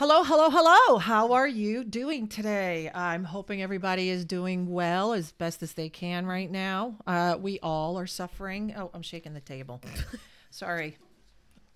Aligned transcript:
Hello, 0.00 0.22
hello, 0.24 0.48
hello. 0.48 0.96
How 0.96 1.34
are 1.34 1.46
you 1.46 1.84
doing 1.84 2.26
today? 2.26 2.90
I'm 2.94 3.22
hoping 3.22 3.60
everybody 3.60 4.08
is 4.08 4.24
doing 4.24 4.70
well 4.70 5.12
as 5.12 5.32
best 5.32 5.62
as 5.62 5.74
they 5.74 5.90
can 5.90 6.24
right 6.24 6.50
now. 6.50 6.96
Uh, 7.06 7.36
we 7.38 7.58
all 7.62 7.98
are 7.98 8.06
suffering. 8.06 8.72
Oh, 8.74 8.90
I'm 8.94 9.02
shaking 9.02 9.34
the 9.34 9.42
table. 9.42 9.82
Sorry. 10.50 10.96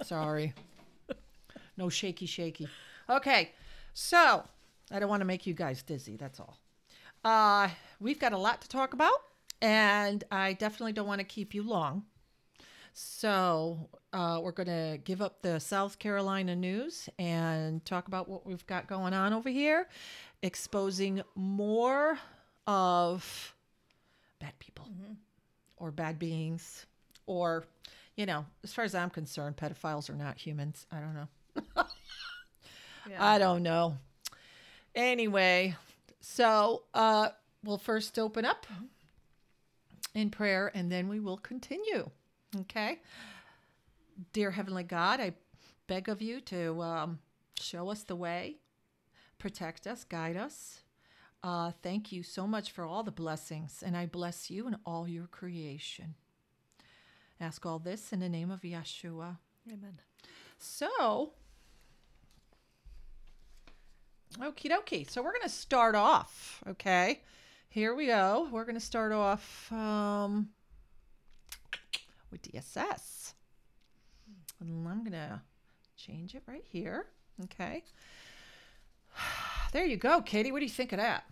Sorry. 0.01 0.55
No 1.77 1.91
shaky, 1.91 2.25
shaky. 2.25 2.67
Okay. 3.11 3.53
So, 3.93 4.43
I 4.91 4.99
don't 4.99 5.11
want 5.11 5.21
to 5.21 5.27
make 5.27 5.47
you 5.47 5.53
guys 5.53 5.83
dizzy. 5.83 6.17
That's 6.17 6.41
all. 6.41 6.57
Uh, 7.27 7.69
we've 8.01 8.19
got 8.19 8.33
a 8.33 8.39
lot 8.39 8.63
to 8.63 8.69
talk 8.71 8.95
about, 8.95 9.21
and 9.61 10.25
I 10.31 10.55
definitely 10.55 10.95
don't 10.95 11.07
want 11.07 11.19
to 11.19 11.27
keep 11.27 11.53
you 11.53 11.63
long. 11.63 12.05
So, 12.97 13.89
uh, 14.13 14.41
we're 14.41 14.53
going 14.53 14.69
to 14.69 14.99
give 15.03 15.21
up 15.21 15.43
the 15.43 15.59
South 15.59 15.99
Carolina 15.99 16.55
news 16.55 17.09
and 17.19 17.85
talk 17.85 18.07
about 18.07 18.29
what 18.29 18.47
we've 18.47 18.65
got 18.69 18.87
going 18.87 19.13
on 19.13 19.33
over 19.33 19.49
here, 19.49 19.89
exposing 20.43 21.21
more 21.35 22.17
of 22.69 23.53
bad 24.39 24.57
people 24.61 24.89
or 25.77 25.91
bad 25.91 26.21
beings, 26.21 26.87
or, 27.27 27.65
you 28.15 28.27
know, 28.27 28.47
as 28.63 28.73
far 28.73 28.85
as 28.85 28.95
I'm 28.95 29.11
concerned, 29.11 29.57
pedophiles 29.57 30.09
are 30.09 30.15
not 30.15 30.39
humans. 30.39 30.87
I 30.93 31.01
don't 31.01 31.15
know. 31.15 31.85
Yeah. 33.11 33.23
I 33.23 33.39
don't 33.39 33.63
know. 33.63 33.99
Anyway, 34.95 35.77
so 36.21 36.85
uh, 36.95 37.29
we'll 37.63 37.77
first 37.77 38.19
open 38.19 38.47
up 38.47 38.67
in 40.15 40.31
prayer 40.31 40.73
and 40.75 40.91
then 40.91 41.09
we 41.11 41.21
will 41.21 41.37
continue. 41.37 42.09
Okay. 42.61 43.01
Dear 44.33 44.53
Heavenly 44.53 44.85
God, 44.85 45.21
I 45.21 45.35
beg 45.87 46.09
of 46.09 46.23
you 46.23 46.41
to 46.43 46.81
um, 46.83 47.19
show 47.59 47.89
us 47.91 48.03
the 48.05 48.15
way, 48.15 48.57
protect 49.39 49.87
us, 49.87 50.05
guide 50.05 50.37
us. 50.37 50.81
Uh, 51.43 51.73
thank 51.83 52.13
you 52.13 52.23
so 52.23 52.47
much 52.47 52.71
for 52.71 52.85
all 52.85 53.03
the 53.03 53.11
blessings, 53.11 53.83
and 53.85 53.97
I 53.97 54.07
bless 54.07 54.51
you 54.51 54.67
and 54.67 54.77
all 54.87 55.09
your 55.09 55.27
creation. 55.27 56.15
Ask 57.41 57.67
all 57.67 57.79
this 57.79 58.13
in 58.13 58.21
the 58.21 58.29
name 58.29 58.51
of 58.51 58.63
Yeshua. 58.63 59.39
Amen. 59.71 59.99
So, 60.59 61.33
okie 64.39 64.71
dokie. 64.71 65.11
So 65.11 65.23
we're 65.23 65.33
going 65.33 65.43
to 65.43 65.49
start 65.49 65.95
off. 65.95 66.63
Okay. 66.69 67.21
Here 67.69 67.95
we 67.95 68.07
go. 68.07 68.49
We're 68.53 68.65
going 68.65 68.77
to 68.77 68.81
start 68.81 69.11
off 69.11 69.71
um, 69.73 70.49
with 72.35 72.43
DSS. 72.43 73.35
And 74.61 74.87
I'm 74.89 75.01
going 75.01 75.13
to 75.13 75.41
change 75.97 76.35
it 76.35 76.43
right 76.47 76.65
here. 76.67 77.07
Okay. 77.45 77.83
There 79.73 79.85
you 79.85 79.97
go, 79.97 80.23
Katie. 80.23 80.53
What 80.53 80.61
do 80.61 80.67
you 80.67 80.71
think 80.71 80.93
of 80.93 81.01
that? 81.01 81.25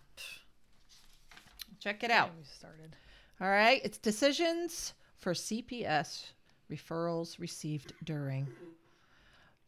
Check 1.78 2.02
it 2.02 2.10
out. 2.10 2.30
We 2.36 2.42
started. 2.42 2.96
All 3.40 3.48
right, 3.48 3.80
it's 3.84 3.98
decisions 3.98 4.94
for 5.20 5.32
CPS 5.32 6.24
referrals 6.68 7.38
received 7.38 7.92
during 8.02 8.48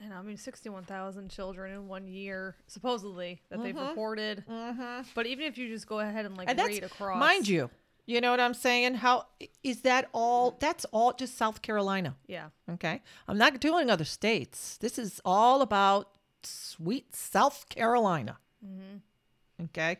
And 0.03 0.14
I 0.14 0.22
mean, 0.22 0.36
61,000 0.38 1.30
children 1.30 1.72
in 1.74 1.88
one 1.88 2.08
year, 2.08 2.56
supposedly, 2.68 3.41
that 3.50 3.64
they've 3.64 3.74
Mhm. 3.75 3.90
reported. 3.90 4.44
Mm-hmm. 4.50 5.09
But 5.16 5.28
even 5.28 5.46
if 5.46 5.58
you 5.58 5.69
just 5.69 5.88
go 5.88 6.00
ahead 6.00 6.25
and 6.25 6.36
like 6.38 6.50
And 6.50 6.59
that's- 6.59 6.74
read 6.75 6.84
across. 6.84 7.18
Mind 7.19 7.47
you, 7.47 7.69
you 8.06 8.19
know 8.19 8.31
what 8.31 8.42
I'm 8.42 8.53
saying? 8.53 8.96
How 8.96 9.28
is 9.63 9.81
that 9.84 10.09
all? 10.12 10.52
That's 10.59 10.84
all 10.86 11.13
just 11.13 11.38
South 11.38 11.62
Carolina. 11.62 12.18
Yeah. 12.28 12.50
Okay. 12.69 13.02
I'm 13.30 13.38
not 13.38 13.59
doing 13.62 13.90
other 13.90 14.03
states. 14.03 14.78
This 14.78 15.00
is 15.00 15.22
all 15.24 15.62
about 15.62 16.18
sweet 16.44 17.16
South 17.16 17.69
Carolina. 17.69 18.40
Mm-hmm. 18.66 19.63
Okay. 19.66 20.00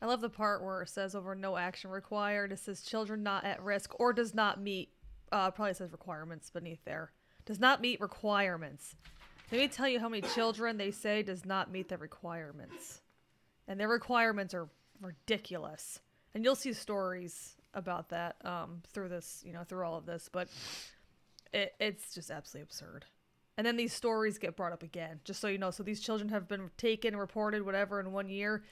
I 0.00 0.06
love 0.06 0.20
the 0.20 0.30
part 0.30 0.62
where 0.62 0.82
it 0.82 0.88
says 0.90 1.14
over 1.16 1.34
no 1.34 1.56
action 1.56 1.90
required. 1.90 2.52
It 2.52 2.58
says 2.60 2.82
children 2.82 3.22
not 3.24 3.42
at 3.44 3.60
risk 3.62 3.98
or 3.98 4.12
does 4.12 4.32
not 4.34 4.60
meet, 4.60 4.92
uh, 5.32 5.50
probably 5.50 5.74
says 5.74 5.90
requirements 5.90 6.50
beneath 6.50 6.84
there. 6.84 7.10
Does 7.46 7.58
not 7.58 7.80
meet 7.80 8.00
requirements. 8.00 8.96
Let 9.52 9.60
me 9.60 9.68
tell 9.68 9.88
you 9.88 10.00
how 10.00 10.08
many 10.08 10.22
children 10.22 10.76
they 10.76 10.90
say 10.90 11.22
does 11.22 11.44
not 11.44 11.70
meet 11.70 11.88
the 11.88 11.98
requirements. 11.98 13.00
And 13.68 13.78
their 13.78 13.88
requirements 13.88 14.54
are 14.54 14.68
ridiculous. 15.00 16.00
And 16.34 16.44
you'll 16.44 16.54
see 16.54 16.72
stories 16.72 17.54
about 17.74 18.08
that 18.08 18.36
um, 18.44 18.82
through 18.92 19.08
this, 19.08 19.42
you 19.46 19.52
know, 19.52 19.62
through 19.64 19.84
all 19.84 19.96
of 19.96 20.06
this. 20.06 20.28
But 20.32 20.48
it, 21.52 21.74
it's 21.78 22.14
just 22.14 22.30
absolutely 22.30 22.62
absurd. 22.62 23.04
And 23.56 23.66
then 23.66 23.76
these 23.76 23.92
stories 23.92 24.38
get 24.38 24.56
brought 24.56 24.72
up 24.72 24.82
again, 24.82 25.20
just 25.24 25.40
so 25.40 25.46
you 25.46 25.58
know. 25.58 25.70
So 25.70 25.82
these 25.82 26.00
children 26.00 26.28
have 26.30 26.48
been 26.48 26.70
taken, 26.76 27.16
reported, 27.16 27.64
whatever, 27.64 28.00
in 28.00 28.12
one 28.12 28.28
year. 28.28 28.64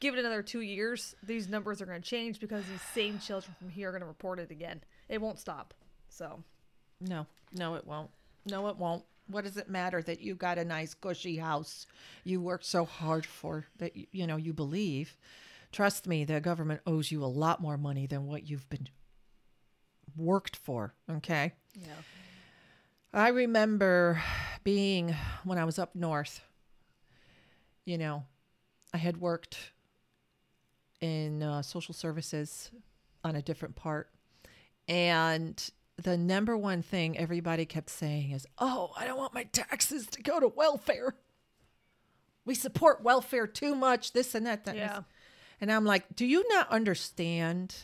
Give 0.00 0.14
it 0.14 0.20
another 0.20 0.42
two 0.42 0.60
years, 0.60 1.14
these 1.22 1.48
numbers 1.48 1.80
are 1.80 1.86
going 1.86 2.02
to 2.02 2.06
change 2.06 2.40
because 2.40 2.64
these 2.66 2.82
same 2.92 3.20
children 3.20 3.54
from 3.58 3.68
here 3.68 3.88
are 3.88 3.92
going 3.92 4.00
to 4.00 4.06
report 4.06 4.40
it 4.40 4.50
again. 4.50 4.82
It 5.08 5.20
won't 5.20 5.38
stop. 5.38 5.72
So, 6.08 6.42
No, 7.00 7.26
no, 7.52 7.76
it 7.76 7.86
won't. 7.86 8.10
No, 8.44 8.66
it 8.68 8.76
won't. 8.76 9.04
What 9.26 9.44
does 9.44 9.56
it 9.56 9.68
matter 9.68 10.02
that 10.02 10.20
you 10.20 10.34
got 10.34 10.58
a 10.58 10.64
nice 10.64 10.94
cushy 10.94 11.36
house 11.36 11.86
you 12.24 12.40
worked 12.40 12.66
so 12.66 12.84
hard 12.84 13.24
for 13.24 13.66
that 13.78 13.92
you, 14.12 14.26
know 14.26 14.36
you 14.36 14.52
believe? 14.52 15.16
Trust 15.72 16.06
me, 16.06 16.24
the 16.24 16.40
government 16.40 16.82
owes 16.86 17.10
you 17.10 17.24
a 17.24 17.26
lot 17.26 17.60
more 17.60 17.76
money 17.76 18.06
than 18.06 18.26
what 18.26 18.48
you've 18.48 18.68
been 18.68 18.88
worked 20.16 20.56
for. 20.56 20.94
Okay. 21.10 21.52
yeah. 21.74 21.88
I 23.12 23.28
remember 23.28 24.22
being 24.62 25.14
when 25.44 25.56
I 25.56 25.64
was 25.64 25.78
up 25.78 25.94
north, 25.94 26.40
you 27.84 27.96
know, 27.96 28.24
I 28.92 28.98
had 28.98 29.16
worked 29.16 29.72
in 31.00 31.42
uh, 31.42 31.62
social 31.62 31.94
services 31.94 32.70
on 33.22 33.36
a 33.36 33.42
different 33.42 33.76
part. 33.76 34.10
And 34.88 35.70
the 36.02 36.16
number 36.16 36.56
one 36.56 36.82
thing 36.82 37.16
everybody 37.16 37.64
kept 37.64 37.90
saying 37.90 38.32
is, 38.32 38.46
oh, 38.58 38.92
I 38.96 39.06
don't 39.06 39.18
want 39.18 39.34
my 39.34 39.44
taxes 39.44 40.06
to 40.08 40.22
go 40.22 40.40
to 40.40 40.48
welfare. 40.48 41.14
We 42.44 42.54
support 42.54 43.02
welfare 43.02 43.46
too 43.46 43.74
much, 43.74 44.12
this 44.12 44.34
and 44.34 44.46
that. 44.46 44.64
that 44.64 44.70
and. 44.72 44.78
Yeah. 44.78 45.00
And 45.60 45.72
I'm 45.72 45.84
like, 45.84 46.14
do 46.14 46.26
you 46.26 46.46
not 46.48 46.68
understand 46.70 47.74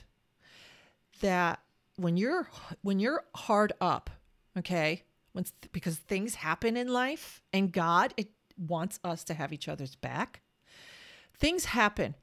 that 1.21 1.61
when 1.97 2.17
you're 2.17 2.49
when 2.83 2.99
you're 2.99 3.25
hard 3.35 3.73
up, 3.81 4.11
okay? 4.59 5.05
When 5.33 5.45
because 5.73 5.97
things 5.97 6.35
happen 6.35 6.77
in 6.77 6.89
life 6.89 7.43
and 7.53 7.73
God 7.73 8.13
it 8.17 8.31
wants 8.59 8.99
us 9.05 9.25
to 9.25 9.35
have 9.35 9.53
each 9.53 9.69
other's 9.69 9.95
back. 9.95 10.43
Things 11.39 11.67
happen. 11.67 12.15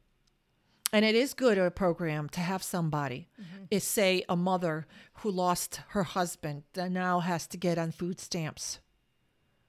And 0.94 1.04
it 1.04 1.16
is 1.16 1.34
good 1.34 1.57
a 1.57 1.69
program 1.69 2.30
to 2.30 2.39
have 2.39 2.63
somebody. 2.63 3.28
Mm-hmm. 3.39 3.66
Is 3.69 3.84
say 3.84 4.24
a 4.30 4.36
mother 4.36 4.88
who 5.16 5.31
lost 5.31 5.81
her 5.89 6.04
husband 6.04 6.63
that 6.74 6.92
now 6.92 7.19
has 7.19 7.48
to 7.48 7.57
get 7.57 7.78
on 7.78 7.92
food 7.92 8.19
stamps. 8.19 8.80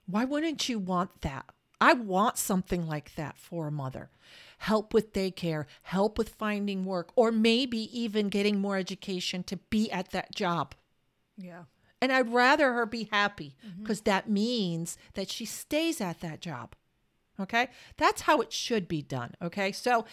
Why 0.06 0.24
wouldn't 0.24 0.68
you 0.68 0.78
want 0.78 1.22
that? 1.22 1.46
I 1.80 1.92
want 1.92 2.38
something 2.38 2.86
like 2.86 3.14
that 3.16 3.36
for 3.36 3.68
a 3.68 3.72
mother. 3.72 4.10
Help 4.58 4.92
with 4.92 5.12
daycare, 5.12 5.66
help 5.82 6.18
with 6.18 6.30
finding 6.30 6.84
work, 6.84 7.10
or 7.14 7.30
maybe 7.30 7.78
even 7.98 8.28
getting 8.28 8.58
more 8.58 8.76
education 8.76 9.42
to 9.44 9.56
be 9.56 9.90
at 9.90 10.10
that 10.10 10.34
job. 10.34 10.74
Yeah. 11.36 11.64
And 12.00 12.12
I'd 12.12 12.32
rather 12.32 12.72
her 12.72 12.86
be 12.86 13.08
happy 13.10 13.56
mm-hmm. 13.64 13.82
because 13.82 14.02
that 14.02 14.28
means 14.28 14.98
that 15.14 15.30
she 15.30 15.44
stays 15.44 16.00
at 16.00 16.20
that 16.20 16.40
job. 16.40 16.74
Okay. 17.40 17.68
That's 17.96 18.22
how 18.22 18.40
it 18.40 18.52
should 18.52 18.88
be 18.88 19.02
done. 19.02 19.34
Okay. 19.42 19.72
So, 19.72 20.04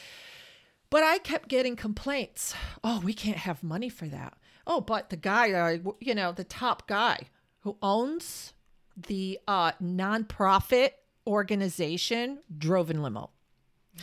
but 0.95 1.03
I 1.03 1.17
kept 1.17 1.49
getting 1.49 1.75
complaints. 1.75 2.55
Oh, 2.81 3.01
we 3.01 3.13
can't 3.13 3.39
have 3.39 3.61
money 3.61 3.89
for 3.89 4.07
that. 4.07 4.37
Oh, 4.65 4.79
but 4.79 5.09
the 5.09 5.17
guy, 5.17 5.51
uh, 5.51 5.91
you 5.99 6.15
know, 6.15 6.31
the 6.31 6.45
top 6.45 6.87
guy 6.87 7.17
who 7.63 7.75
owns 7.81 8.53
the 8.95 9.37
uh, 9.45 9.73
nonprofit 9.83 10.91
organization 11.27 12.39
drove 12.57 12.89
in 12.89 13.03
limo. 13.03 13.31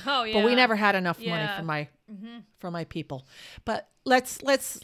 Oh 0.06 0.24
yeah. 0.24 0.34
But 0.34 0.44
we 0.44 0.54
never 0.54 0.76
had 0.76 0.94
enough 0.94 1.18
money 1.18 1.48
for 1.56 1.62
my 1.62 1.88
for 2.58 2.70
my 2.70 2.84
people. 2.84 3.26
But 3.64 3.88
let's 4.04 4.42
let's 4.42 4.78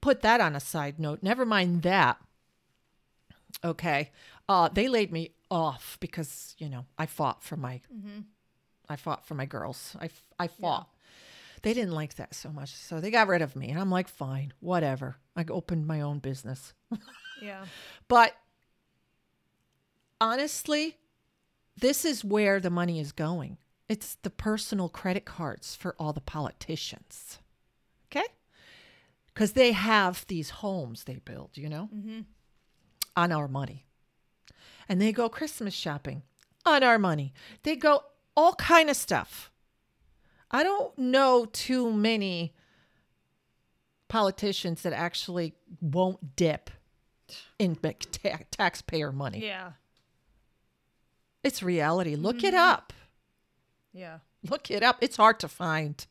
put 0.00 0.22
that 0.22 0.40
on 0.40 0.56
a 0.56 0.60
side 0.60 0.98
note. 0.98 1.22
Never 1.22 1.44
mind 1.44 1.82
that. 1.82 2.16
Okay. 3.62 4.12
Uh 4.48 4.70
they 4.70 4.88
laid 4.88 5.12
me 5.12 5.34
off 5.50 5.98
because, 6.00 6.54
you 6.56 6.70
know, 6.70 6.86
I 6.96 7.04
fought 7.04 7.44
for 7.44 7.58
my 7.58 7.82
I 8.88 8.96
fought 8.96 9.26
for 9.26 9.34
my 9.34 9.44
girls. 9.44 9.94
I 10.00 10.08
I 10.38 10.46
fought. 10.48 10.88
They 11.64 11.74
didn't 11.74 11.92
like 11.92 12.14
that 12.16 12.34
so 12.34 12.50
much. 12.50 12.74
So 12.74 13.00
they 13.00 13.10
got 13.10 13.26
rid 13.26 13.42
of 13.42 13.56
me 13.56 13.70
and 13.70 13.80
I'm 13.80 13.90
like, 13.90 14.08
"Fine, 14.08 14.52
whatever." 14.60 15.16
I 15.34 15.44
opened 15.48 15.86
my 15.86 16.00
own 16.00 16.20
business. 16.20 16.74
Yeah. 17.40 17.64
But 18.08 18.34
honestly, 20.20 20.98
this 21.76 22.04
is 22.04 22.24
where 22.24 22.60
the 22.60 22.70
money 22.70 23.00
is 23.00 23.12
going. 23.12 23.58
It's 23.88 24.16
the 24.22 24.30
personal 24.30 24.88
credit 24.88 25.24
cards 25.24 25.74
for 25.74 25.94
all 25.98 26.12
the 26.12 26.20
politicians. 26.20 27.38
Okay? 28.06 28.26
Because 29.26 29.52
they 29.52 29.72
have 29.72 30.24
these 30.26 30.50
homes 30.50 31.04
they 31.04 31.16
build, 31.16 31.50
you 31.54 31.68
know, 31.68 31.90
mm-hmm. 31.94 32.20
on 33.16 33.32
our 33.32 33.48
money. 33.48 33.84
And 34.88 35.00
they 35.00 35.12
go 35.12 35.28
Christmas 35.28 35.74
shopping 35.74 36.22
on 36.64 36.82
our 36.82 36.98
money. 36.98 37.34
They 37.62 37.76
go 37.76 38.04
all 38.36 38.54
kind 38.54 38.88
of 38.88 38.96
stuff. 38.96 39.50
I 40.54 40.62
don't 40.62 40.96
know 40.96 41.46
too 41.46 41.92
many 41.92 42.54
politicians 44.06 44.82
that 44.82 44.92
actually 44.92 45.54
won't 45.80 46.36
dip 46.36 46.70
in 47.58 47.74
ta- 47.74 48.38
taxpayer 48.52 49.10
money. 49.10 49.44
Yeah. 49.44 49.72
It's 51.42 51.60
reality. 51.60 52.14
Look 52.14 52.44
it 52.44 52.54
mm-hmm. 52.54 52.72
up. 52.72 52.92
Yeah. 53.92 54.18
Look 54.48 54.70
it 54.70 54.84
up. 54.84 54.98
It's 55.00 55.16
hard 55.16 55.40
to 55.40 55.48
find. 55.48 56.06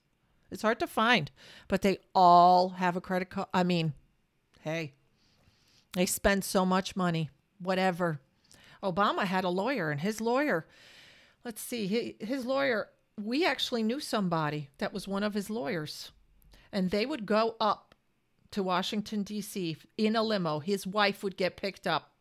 It's 0.51 0.62
hard 0.62 0.80
to 0.80 0.88
find, 0.88 1.31
but 1.69 1.81
they 1.81 2.00
all 2.13 2.69
have 2.69 2.98
a 2.98 3.01
credit 3.01 3.30
card. 3.30 3.48
I 3.54 3.63
mean, 3.63 3.94
hey, 4.60 4.92
they 5.94 6.06
spend 6.06 6.44
so 6.44 6.66
much 6.66 6.98
money, 6.98 7.30
whatever. 7.60 8.19
Obama 8.84 9.24
had 9.24 9.46
a 9.46 9.50
lawyer, 9.50 9.89
and 9.89 10.01
his 10.01 10.19
lawyer, 10.19 10.68
let's 11.46 11.62
see, 11.62 11.88
he, 11.88 12.18
his 12.19 12.46
lawyer, 12.46 12.89
we 13.21 13.45
actually 13.45 13.83
knew 13.83 14.00
somebody 14.00 14.69
that 14.77 14.94
was 14.94 15.07
one 15.07 15.24
of 15.24 15.33
his 15.33 15.50
lawyers, 15.50 16.12
and 16.71 16.89
they 16.92 17.06
would 17.06 17.25
go 17.25 17.56
up 17.60 17.95
to 18.51 18.63
Washington, 18.63 19.24
D.C. 19.24 19.77
in 19.98 20.15
a 20.15 20.24
limo. 20.24 20.60
His 20.60 20.86
wife 20.86 21.24
would 21.24 21.38
get 21.38 21.57
picked 21.57 21.88
up 21.88 22.12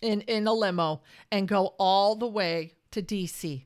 in, 0.00 0.20
in 0.22 0.46
a 0.46 0.52
limo 0.52 1.02
and 1.30 1.48
go 1.48 1.74
all 1.78 2.14
the 2.14 2.26
way 2.26 2.74
to 2.92 3.02
D.C. 3.02 3.64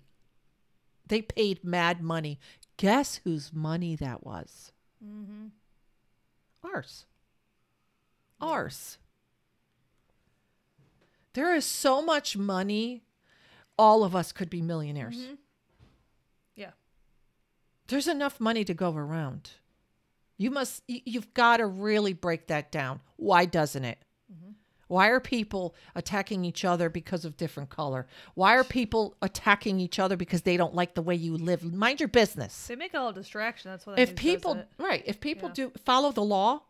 They 1.06 1.22
paid 1.22 1.64
mad 1.64 2.02
money. 2.02 2.38
Guess 2.76 3.20
whose 3.24 3.52
money 3.52 3.96
that 3.96 4.24
was? 4.24 4.72
Mm-hmm. 5.04 5.48
Ours. 6.64 7.04
Ours. 8.40 8.98
There 11.34 11.54
is 11.54 11.64
so 11.64 12.02
much 12.02 12.36
money, 12.36 13.04
all 13.78 14.04
of 14.04 14.14
us 14.14 14.32
could 14.32 14.50
be 14.50 14.60
millionaires. 14.60 15.16
Yeah. 15.16 15.34
There's 17.88 18.08
enough 18.08 18.40
money 18.40 18.64
to 18.64 18.74
go 18.74 18.94
around. 18.94 19.50
You 20.38 20.50
must, 20.50 20.82
you've 20.88 21.34
got 21.34 21.58
to 21.58 21.66
really 21.66 22.12
break 22.14 22.48
that 22.48 22.72
down. 22.72 23.00
Why 23.16 23.44
doesn't 23.44 23.84
it? 23.84 23.98
Mm-hmm. 24.32 24.52
Why 24.88 25.08
are 25.08 25.20
people 25.20 25.74
attacking 25.94 26.44
each 26.44 26.64
other 26.64 26.88
because 26.88 27.24
of 27.24 27.36
different 27.36 27.70
color? 27.70 28.06
Why 28.34 28.56
are 28.56 28.64
people 28.64 29.16
attacking 29.22 29.78
each 29.80 29.98
other 29.98 30.16
because 30.16 30.42
they 30.42 30.56
don't 30.56 30.74
like 30.74 30.94
the 30.94 31.02
way 31.02 31.14
you 31.14 31.36
live? 31.36 31.62
Mind 31.62 32.00
your 32.00 32.08
business. 32.08 32.66
They 32.66 32.76
make 32.76 32.92
it 32.94 32.96
all 32.96 33.10
a 33.10 33.14
distraction. 33.14 33.70
That's 33.70 33.86
what. 33.86 33.98
I 33.98 34.02
if 34.02 34.16
people 34.16 34.64
right 34.78 35.02
if 35.06 35.20
people 35.20 35.48
Yeah. 35.50 35.54
do 35.54 35.72
follow 35.84 36.12
the 36.12 36.22
law 36.24 36.62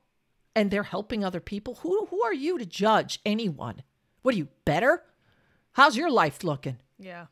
and 0.55 0.71
they're 0.71 0.83
helping 0.83 1.25
other 1.25 1.41
people 1.41 1.77
who 1.77 2.07
who 2.07 2.23
are 2.25 2.35
you 2.35 2.59
to 2.59 2.67
judge 2.67 3.21
anyone 3.25 3.83
what 4.21 4.35
are 4.35 4.39
you 4.39 4.49
better 4.67 5.03
how's 5.73 5.97
your 5.97 6.11
life 6.11 6.45
looking 6.45 6.77
Yeah. 6.99 7.27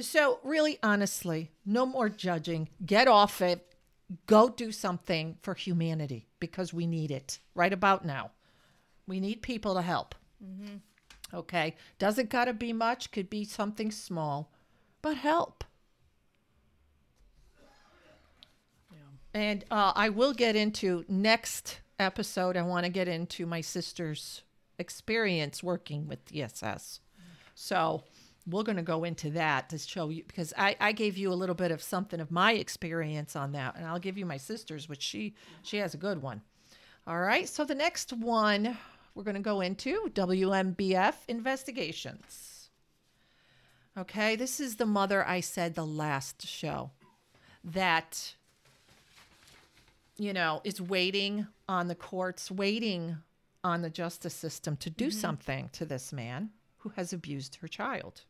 So 0.00 0.40
really 0.42 0.78
honestly 0.82 1.50
no 1.64 1.86
more 1.86 2.08
judging. 2.08 2.68
Get 2.84 3.08
off 3.08 3.40
it. 3.40 3.74
Go 4.26 4.48
do 4.48 4.70
something 4.70 5.36
for 5.42 5.54
humanity 5.54 6.28
because 6.38 6.72
we 6.72 6.86
need 6.86 7.10
it 7.10 7.38
right 7.54 7.72
about 7.72 8.04
now. 8.04 8.30
We 9.06 9.20
need 9.20 9.42
people 9.42 9.74
to 9.74 9.82
help. 9.82 10.14
Okay? 11.34 11.74
Doesn't 11.98 12.30
gotta 12.30 12.52
be 12.52 12.72
much 12.72 13.10
could 13.10 13.28
be 13.28 13.44
something 13.44 13.90
small 13.90 14.52
but 15.02 15.16
help. 15.16 15.64
And 19.34 19.64
uh, 19.70 19.92
I 19.94 20.08
will 20.08 20.32
get 20.32 20.56
into 20.56 21.04
next 21.08 21.80
episode. 21.98 22.56
I 22.56 22.62
want 22.62 22.86
to 22.86 22.90
get 22.90 23.06
into 23.06 23.44
my 23.44 23.60
sister's 23.60 24.42
experience 24.78 25.62
working 25.62 26.08
with 26.08 26.24
DSS. 26.24 27.00
So 27.54 28.02
we're 28.48 28.62
going 28.62 28.76
to 28.76 28.82
go 28.82 29.04
into 29.04 29.30
that 29.30 29.68
to 29.70 29.78
show 29.78 30.08
you 30.08 30.22
because 30.26 30.52
I, 30.56 30.76
I 30.80 30.92
gave 30.92 31.16
you 31.16 31.32
a 31.32 31.34
little 31.34 31.54
bit 31.54 31.70
of 31.70 31.82
something 31.82 32.20
of 32.20 32.30
my 32.30 32.52
experience 32.52 33.36
on 33.36 33.52
that, 33.52 33.76
and 33.76 33.86
I'll 33.86 33.98
give 33.98 34.16
you 34.16 34.26
my 34.26 34.36
sister's, 34.36 34.88
which 34.88 35.02
she 35.02 35.34
she 35.62 35.78
has 35.78 35.94
a 35.94 35.98
good 35.98 36.22
one. 36.22 36.42
All 37.06 37.20
right. 37.20 37.48
So 37.48 37.64
the 37.64 37.74
next 37.74 38.12
one 38.12 38.76
we're 39.14 39.24
going 39.24 39.36
to 39.36 39.40
go 39.40 39.62
into 39.62 40.10
WMBF 40.12 41.14
investigations. 41.26 42.68
Okay, 43.98 44.36
this 44.36 44.60
is 44.60 44.76
the 44.76 44.84
mother 44.84 45.26
I 45.26 45.40
said 45.40 45.74
the 45.74 45.86
last 45.86 46.46
show 46.46 46.90
that 47.64 48.34
you 50.18 50.32
know, 50.32 50.60
is 50.64 50.80
waiting 50.80 51.46
on 51.68 51.88
the 51.88 51.94
courts, 51.94 52.50
waiting 52.50 53.18
on 53.62 53.82
the 53.82 53.90
justice 53.90 54.34
system 54.34 54.76
to 54.78 54.90
do 54.90 55.08
mm-hmm. 55.08 55.18
something 55.18 55.70
to 55.72 55.84
this 55.84 56.12
man 56.12 56.50
who 56.78 56.90
has 56.90 57.12
abused 57.12 57.56
her 57.56 57.68
child. 57.68 58.22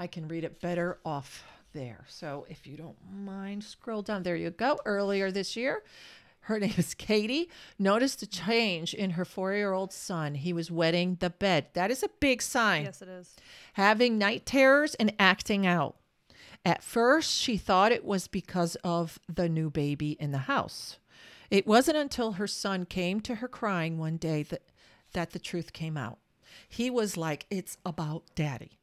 I 0.00 0.06
can 0.06 0.26
read 0.28 0.44
it 0.44 0.62
better 0.62 0.98
off 1.04 1.44
there. 1.74 2.06
So 2.08 2.46
if 2.48 2.66
you 2.66 2.78
don't 2.78 2.96
mind, 3.12 3.62
scroll 3.62 4.00
down. 4.00 4.22
There 4.22 4.34
you 4.34 4.48
go. 4.48 4.78
Earlier 4.86 5.30
this 5.30 5.56
year, 5.56 5.82
her 6.44 6.58
name 6.64 6.72
is 6.78 6.94
Katie, 6.94 7.50
noticed 7.78 8.22
a 8.22 8.26
change 8.26 8.94
in 8.94 9.10
her 9.10 9.26
four 9.26 9.52
year 9.52 9.74
old 9.74 9.92
son. 9.92 10.36
He 10.36 10.54
was 10.54 10.70
wetting 10.70 11.18
the 11.20 11.28
bed. 11.28 11.66
That 11.74 11.90
is 11.90 12.02
a 12.02 12.08
big 12.18 12.40
sign 12.40 12.84
Yes, 12.84 13.02
it 13.02 13.08
is. 13.08 13.36
having 13.74 14.16
night 14.16 14.46
terrors 14.46 14.94
and 14.94 15.14
acting 15.18 15.66
out. 15.66 15.96
At 16.64 16.82
first, 16.82 17.38
she 17.38 17.58
thought 17.58 17.92
it 17.92 18.04
was 18.04 18.26
because 18.26 18.76
of 18.82 19.18
the 19.30 19.50
new 19.50 19.68
baby 19.68 20.12
in 20.18 20.30
the 20.30 20.38
house. 20.38 20.98
It 21.50 21.66
wasn't 21.66 21.98
until 21.98 22.32
her 22.32 22.46
son 22.46 22.86
came 22.86 23.20
to 23.20 23.34
her 23.36 23.48
crying 23.48 23.98
one 23.98 24.16
day 24.16 24.44
that, 24.44 24.62
that 25.12 25.32
the 25.32 25.38
truth 25.38 25.74
came 25.74 25.98
out. 25.98 26.18
He 26.66 26.88
was 26.88 27.18
like, 27.18 27.44
It's 27.50 27.76
about 27.84 28.22
daddy. 28.34 28.79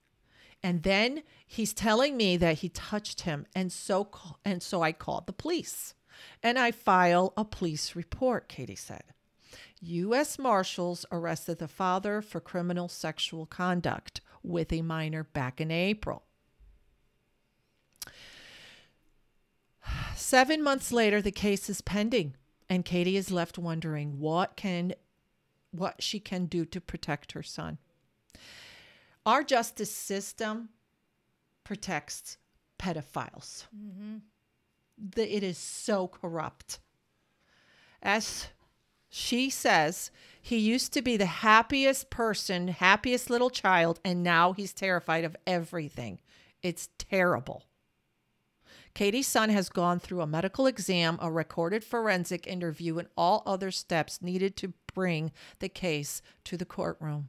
And 0.64 0.84
then 0.84 1.24
he's 1.46 1.74
telling 1.74 2.18
me 2.18 2.36
that 2.38 2.60
he 2.60 2.70
touched 2.70 3.22
him, 3.22 3.46
and 3.56 3.72
so 3.72 4.10
and 4.44 4.62
so 4.62 4.82
I 4.82 4.92
called 4.92 5.28
the 5.28 5.34
police, 5.34 5.94
and 6.42 6.58
I 6.58 6.72
file 6.72 7.34
a 7.38 7.46
police 7.46 7.96
report. 7.96 8.50
Katie 8.50 8.76
said. 8.76 9.04
U.S. 9.80 10.40
Marshals 10.40 11.06
arrested 11.12 11.60
the 11.60 11.68
father 11.68 12.22
for 12.22 12.40
criminal 12.40 12.88
sexual 12.88 13.46
conduct 13.46 14.22
with 14.42 14.74
a 14.74 14.82
minor 14.82 15.24
back 15.24 15.62
in 15.62 15.70
April. 15.70 16.24
Seven 20.16 20.64
months 20.64 20.92
later, 20.92 21.22
the 21.22 21.32
case 21.32 21.70
is 21.70 21.82
pending, 21.82 22.36
and 22.68 22.84
Katie 22.84 23.18
is 23.18 23.32
left 23.32 23.58
wondering 23.58 24.20
what 24.20 24.56
can 24.56 24.94
what 25.72 26.02
she 26.02 26.20
can 26.20 26.46
do 26.46 26.66
to 26.66 26.82
protect 26.82 27.34
her 27.34 27.44
son. 27.44 27.78
Our 29.28 29.44
justice 29.44 29.92
system 29.92 30.70
protects 31.66 32.38
pedophiles. 32.80 33.66
Mm-hmm. 33.76 34.20
The, 34.98 35.36
it 35.36 35.44
is 35.44 35.58
so 35.58 36.08
corrupt. 36.08 36.80
As 38.02 38.48
she 39.10 39.50
says, 39.50 40.12
he 40.42 40.58
used 40.58 40.94
to 40.94 41.02
be 41.02 41.18
the 41.18 41.26
happiest 41.26 42.10
person, 42.10 42.70
happiest 42.70 43.30
little 43.30 43.50
child, 43.50 44.00
and 44.06 44.24
now 44.24 44.54
he's 44.54 44.72
terrified 44.72 45.26
of 45.26 45.36
everything. 45.46 46.22
It's 46.64 46.88
terrible. 46.98 47.66
Katie's 48.94 49.28
son 49.28 49.50
has 49.50 49.68
gone 49.68 50.00
through 50.00 50.22
a 50.22 50.26
medical 50.26 50.68
exam, 50.68 51.20
a 51.22 51.30
recorded 51.30 51.84
forensic 51.84 52.48
interview, 52.48 52.98
and 52.98 53.10
all 53.18 53.44
other 53.46 53.72
steps 53.72 54.22
needed 54.22 54.56
to 54.56 54.74
bring 54.94 55.34
the 55.60 55.68
case 55.68 56.22
to 56.46 56.56
the 56.56 56.66
courtroom. 56.66 57.28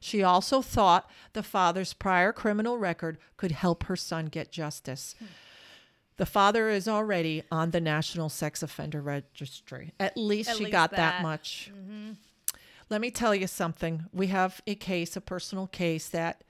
She 0.00 0.22
also 0.22 0.62
thought 0.62 1.10
the 1.32 1.42
father's 1.42 1.92
prior 1.92 2.32
criminal 2.32 2.78
record 2.78 3.18
could 3.36 3.52
help 3.52 3.84
her 3.84 3.96
son 3.96 4.26
get 4.26 4.50
justice. 4.52 5.14
The 6.16 6.26
father 6.26 6.68
is 6.68 6.86
already 6.86 7.42
on 7.50 7.70
the 7.70 7.80
National 7.80 8.28
Sex 8.28 8.62
Offender 8.62 9.00
Registry. 9.00 9.92
At 9.98 10.16
least 10.16 10.50
At 10.50 10.56
she 10.56 10.64
least 10.64 10.72
got 10.72 10.90
that, 10.90 10.96
that. 10.96 11.14
Mm-hmm. 11.14 11.22
much. 11.22 11.70
Let 12.90 13.00
me 13.00 13.10
tell 13.10 13.34
you 13.34 13.46
something. 13.46 14.04
We 14.12 14.26
have 14.28 14.60
a 14.66 14.74
case, 14.74 15.16
a 15.16 15.20
personal 15.20 15.66
case 15.66 16.08
that 16.10 16.44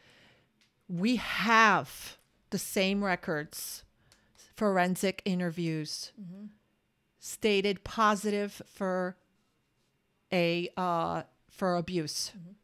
we 0.88 1.16
have 1.16 2.16
the 2.50 2.58
same 2.58 3.02
records, 3.04 3.84
forensic 4.56 5.22
interviews, 5.24 6.12
Mm-hmm. 6.20 6.46
stated 7.20 7.84
positive 7.84 8.60
for 8.66 9.16
a 10.32 10.68
uh, 10.76 11.22
for 11.48 11.76
abuse. 11.76 12.32
Yep. 12.34 12.54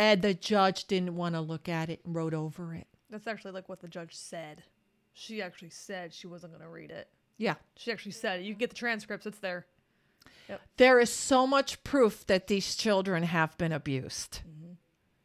And 0.00 0.22
the 0.22 0.32
judge 0.32 0.86
didn't 0.86 1.14
want 1.14 1.34
to 1.34 1.42
look 1.42 1.68
at 1.68 1.90
it 1.90 2.00
and 2.06 2.14
wrote 2.14 2.32
over 2.32 2.74
it. 2.74 2.86
That's 3.10 3.26
actually 3.26 3.52
like 3.52 3.68
what 3.68 3.80
the 3.80 3.88
judge 3.88 4.16
said. 4.16 4.62
She 5.12 5.42
actually 5.42 5.68
said 5.68 6.14
she 6.14 6.26
wasn't 6.26 6.54
going 6.54 6.64
to 6.64 6.70
read 6.70 6.90
it. 6.90 7.08
Yeah. 7.36 7.56
She 7.76 7.92
actually 7.92 8.12
said 8.12 8.40
it. 8.40 8.44
You 8.44 8.54
can 8.54 8.60
get 8.60 8.70
the 8.70 8.76
transcripts. 8.76 9.26
It's 9.26 9.40
there. 9.40 9.66
There 10.78 10.98
is 10.98 11.12
so 11.12 11.46
much 11.46 11.84
proof 11.84 12.26
that 12.26 12.46
these 12.46 12.74
children 12.76 13.24
have 13.24 13.56
been 13.58 13.72
abused. 13.72 14.40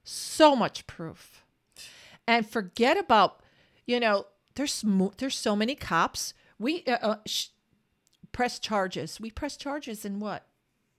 So 0.04 0.56
much 0.58 0.86
proof. 0.88 1.46
And 2.28 2.48
forget 2.48 2.98
about, 2.98 3.40
you 3.88 4.00
know, 4.00 4.26
there's 4.56 4.84
mo- 4.84 5.14
there's 5.18 5.38
so 5.38 5.56
many 5.56 5.76
cops. 5.76 6.34
We 6.60 6.84
uh, 6.86 6.98
uh, 7.02 7.16
sh- 7.26 7.48
press 8.34 8.60
charges. 8.60 9.20
We 9.20 9.32
press 9.32 9.58
charges 9.58 10.06
and 10.06 10.22
what? 10.22 10.46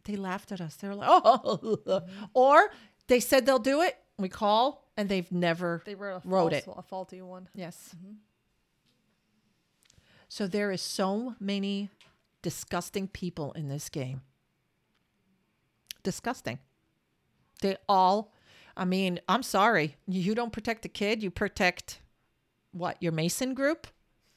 They 0.04 0.16
laughed 0.16 0.50
at 0.50 0.60
us. 0.60 0.76
They 0.76 0.88
were 0.88 0.94
like, 0.94 1.08
"Oh." 1.10 2.02
Or 2.34 2.70
they 3.08 3.20
said 3.20 3.46
they'll 3.46 3.58
do 3.58 3.82
it. 3.82 3.96
We 4.18 4.28
call 4.28 4.88
and 4.96 5.08
they've 5.08 5.30
never 5.30 5.82
They 5.84 5.94
wrote 5.94 6.22
a, 6.24 6.28
Wrote 6.28 6.52
false, 6.52 6.62
it. 6.66 6.74
a 6.78 6.82
faulty 6.82 7.22
one. 7.22 7.48
Yes. 7.54 7.94
Mm-hmm. 7.96 8.14
So 10.28 10.46
there 10.46 10.72
is 10.72 10.80
so 10.82 11.34
many 11.38 11.90
disgusting 12.42 13.08
people 13.08 13.52
in 13.52 13.68
this 13.68 13.88
game. 13.88 14.22
Disgusting. 16.02 16.58
They 17.60 17.76
all 17.88 18.32
I 18.78 18.84
mean, 18.84 19.20
I'm 19.26 19.42
sorry. 19.42 19.96
You 20.06 20.34
don't 20.34 20.52
protect 20.52 20.82
the 20.82 20.88
kid, 20.90 21.22
you 21.22 21.30
protect 21.30 22.00
what? 22.72 23.02
Your 23.02 23.12
Mason 23.12 23.54
group? 23.54 23.86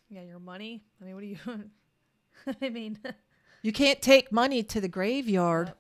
Yeah, 0.10 0.22
your 0.22 0.40
money. 0.40 0.82
I 1.02 1.06
mean, 1.06 1.16
what 1.16 1.22
do 1.22 1.28
you? 1.28 1.38
I 2.62 2.70
mean, 2.70 2.98
You 3.62 3.74
can't 3.74 4.02
take 4.02 4.32
money 4.32 4.64
to 4.64 4.80
the 4.80 4.88
graveyard. 4.88 5.74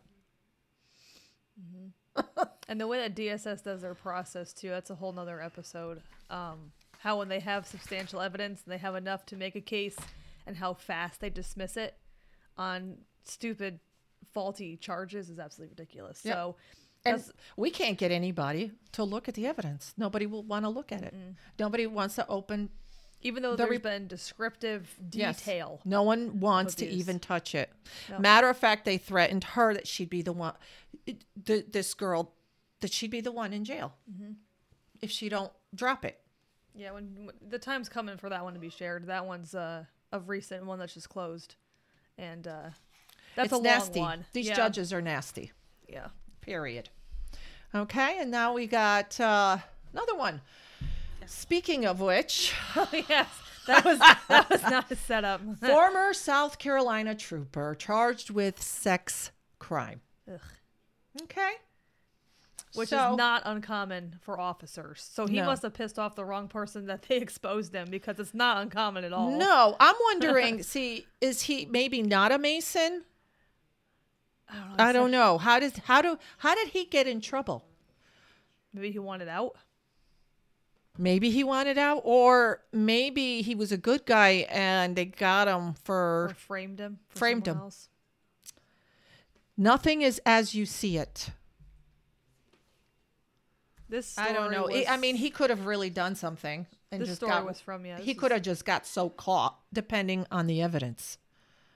And 2.69 2.79
the 2.79 2.87
way 2.87 2.99
that 2.99 3.15
DSS 3.15 3.63
does 3.63 3.81
their 3.81 3.95
process 3.95 4.53
too, 4.53 4.69
that's 4.69 4.89
a 4.89 4.95
whole 4.95 5.11
nother 5.11 5.41
episode. 5.41 6.01
Um, 6.29 6.71
how 6.99 7.17
when 7.17 7.27
they 7.27 7.39
have 7.39 7.65
substantial 7.65 8.21
evidence 8.21 8.61
and 8.63 8.71
they 8.73 8.77
have 8.77 8.95
enough 8.95 9.25
to 9.27 9.35
make 9.35 9.55
a 9.55 9.61
case, 9.61 9.97
and 10.47 10.55
how 10.57 10.73
fast 10.73 11.19
they 11.19 11.29
dismiss 11.29 11.75
it 11.77 11.95
on 12.57 12.99
stupid, 13.23 13.79
faulty 14.33 14.77
charges 14.77 15.29
is 15.29 15.39
absolutely 15.39 15.73
ridiculous. 15.77 16.21
Yep. 16.23 16.33
So, 16.35 16.55
And 17.05 17.23
we 17.57 17.69
can't 17.71 17.97
get 17.97 18.11
anybody 18.11 18.71
to 18.93 19.03
look 19.03 19.27
at 19.27 19.33
the 19.35 19.47
evidence. 19.47 19.93
Nobody 19.97 20.25
will 20.25 20.43
want 20.43 20.65
to 20.65 20.69
look 20.69 20.91
at 20.91 21.01
it. 21.03 21.13
Nobody 21.57 21.87
wants 21.87 22.15
to 22.15 22.27
open 22.27 22.69
even 23.21 23.43
though 23.43 23.51
The 23.51 23.57
there's 23.57 23.69
re- 23.71 23.77
been 23.77 24.07
descriptive 24.07 24.95
detail. 25.09 25.79
Yes. 25.79 25.85
No 25.85 26.03
one 26.03 26.39
wants 26.39 26.75
to 26.75 26.87
even 26.87 27.19
touch 27.19 27.53
it. 27.53 27.69
No. 28.09 28.19
Matter 28.19 28.49
of 28.49 28.57
fact, 28.57 28.85
they 28.85 28.97
threatened 28.97 29.43
her 29.43 29.73
that 29.73 29.87
she'd 29.87 30.09
be 30.09 30.21
the 30.21 30.31
one, 30.31 30.53
it- 31.05 31.25
the, 31.45 31.65
this 31.69 31.93
girl, 31.93 32.33
that 32.81 32.91
she'd 32.93 33.11
be 33.11 33.21
the 33.21 33.31
one 33.31 33.53
in 33.53 33.63
jail 33.63 33.93
Mm-hmm. 34.11 34.31
if 35.01 35.11
she 35.11 35.29
don't 35.29 35.51
drop 35.75 36.05
it. 36.05 36.19
Yeah, 36.75 36.91
when, 36.91 37.31
the 37.47 37.59
time's 37.59 37.89
coming 37.89 38.17
for 38.17 38.29
that 38.29 38.43
one 38.43 38.53
to 38.53 38.59
be 38.59 38.69
shared. 38.69 39.07
That 39.07 39.25
one's 39.25 39.53
uh, 39.55 39.83
a 40.11 40.19
recent 40.19 40.65
one 40.65 40.79
that's 40.79 40.93
just 40.93 41.09
closed, 41.09 41.55
and 42.17 42.47
uh, 42.47 42.69
that's 43.35 43.47
it's 43.47 43.53
a 43.53 43.55
long 43.55 43.63
nasty. 43.63 43.99
one. 43.99 44.25
These 44.33 44.47
yeah. 44.47 44.55
judges 44.55 44.93
are 44.93 45.01
nasty. 45.01 45.51
Yeah. 45.87 46.07
Period. 46.41 46.89
Okay, 47.75 48.17
and 48.19 48.31
now 48.31 48.53
we 48.53 48.65
got 48.67 49.19
uh, 49.19 49.57
another 49.93 50.15
one. 50.15 50.41
Speaking 51.25 51.85
of 51.85 51.99
which, 51.99 52.53
yes, 52.91 53.27
that 53.67 53.85
was 53.85 53.99
that 53.99 54.49
was 54.49 54.63
not 54.63 54.89
a 54.91 54.95
setup. 54.95 55.41
former 55.61 56.13
South 56.13 56.57
Carolina 56.57 57.13
trooper 57.13 57.75
charged 57.75 58.29
with 58.31 58.61
sex 58.61 59.31
crime. 59.59 60.01
Ugh. 60.31 60.39
Okay. 61.23 61.51
Which 62.75 62.89
So- 62.89 63.11
is 63.11 63.17
not 63.17 63.41
uncommon 63.45 64.19
for 64.21 64.39
officers. 64.39 65.01
So 65.11 65.25
he 65.25 65.37
No. 65.37 65.45
must 65.45 65.63
have 65.63 65.73
pissed 65.73 65.97
off 65.97 66.15
the 66.15 66.23
wrong 66.25 66.47
person 66.47 66.85
that 66.85 67.01
they 67.03 67.17
exposed 67.21 67.73
him 67.73 67.89
because 67.89 68.19
it's 68.19 68.33
not 68.33 68.57
uncommon 68.57 69.03
at 69.03 69.11
all. 69.13 69.31
No, 69.31 69.75
I'm 69.79 69.95
wondering. 70.05 70.61
see, 70.63 71.07
is 71.19 71.43
he 71.43 71.65
maybe 71.65 72.01
not 72.03 72.31
a 72.31 72.37
Mason? 72.37 73.05
I 74.47 74.53
don't 74.55 74.67
know. 74.77 74.83
I 74.83 74.91
don't 74.91 75.11
know. 75.11 75.37
How 75.39 75.59
does 75.59 75.77
how 75.85 76.01
do 76.01 76.17
how 76.39 76.55
did 76.55 76.69
he 76.69 76.85
get 76.85 77.07
in 77.07 77.21
trouble? 77.21 77.65
Maybe 78.73 78.91
he 78.91 78.99
wanted 78.99 79.27
out. 79.27 79.55
Maybe 80.97 81.29
he 81.29 81.43
wanted 81.43 81.77
out, 81.77 82.01
or 82.03 82.61
maybe 82.73 83.41
he 83.41 83.55
was 83.55 83.71
a 83.71 83.77
good 83.77 84.05
guy 84.05 84.45
and 84.49 84.95
they 84.95 85.05
got 85.05 85.47
him 85.47 85.69
Or 85.69 85.73
for 85.83 86.35
framed 86.37 86.79
him. 86.79 86.99
For 87.09 87.19
framed 87.19 87.47
him. 87.47 87.57
Else. 87.57 87.89
nothing 89.57 90.01
is 90.01 90.21
as 90.25 90.53
you 90.55 90.65
see 90.65 90.97
it. 90.97 91.29
This 93.89 94.17
I 94.17 94.31
don't 94.33 94.51
know. 94.51 94.63
Was, 94.63 94.85
I 94.87 94.97
mean, 94.97 95.15
he 95.15 95.29
could 95.31 95.49
have 95.49 95.65
really 95.65 95.89
done 95.89 96.15
something 96.15 96.67
and 96.91 97.01
This 97.01 97.09
just 97.09 97.19
story 97.21 97.31
got. 97.31 97.45
was 97.45 97.59
from 97.59 97.85
yeah. 97.85 97.99
he 97.99 98.13
could 98.13 98.31
have 98.31 98.43
just 98.43 98.63
got 98.65 98.85
so 98.85 99.09
caught, 99.09 99.57
depending 99.73 100.25
on 100.31 100.47
the 100.47 100.61
evidence. 100.61 101.17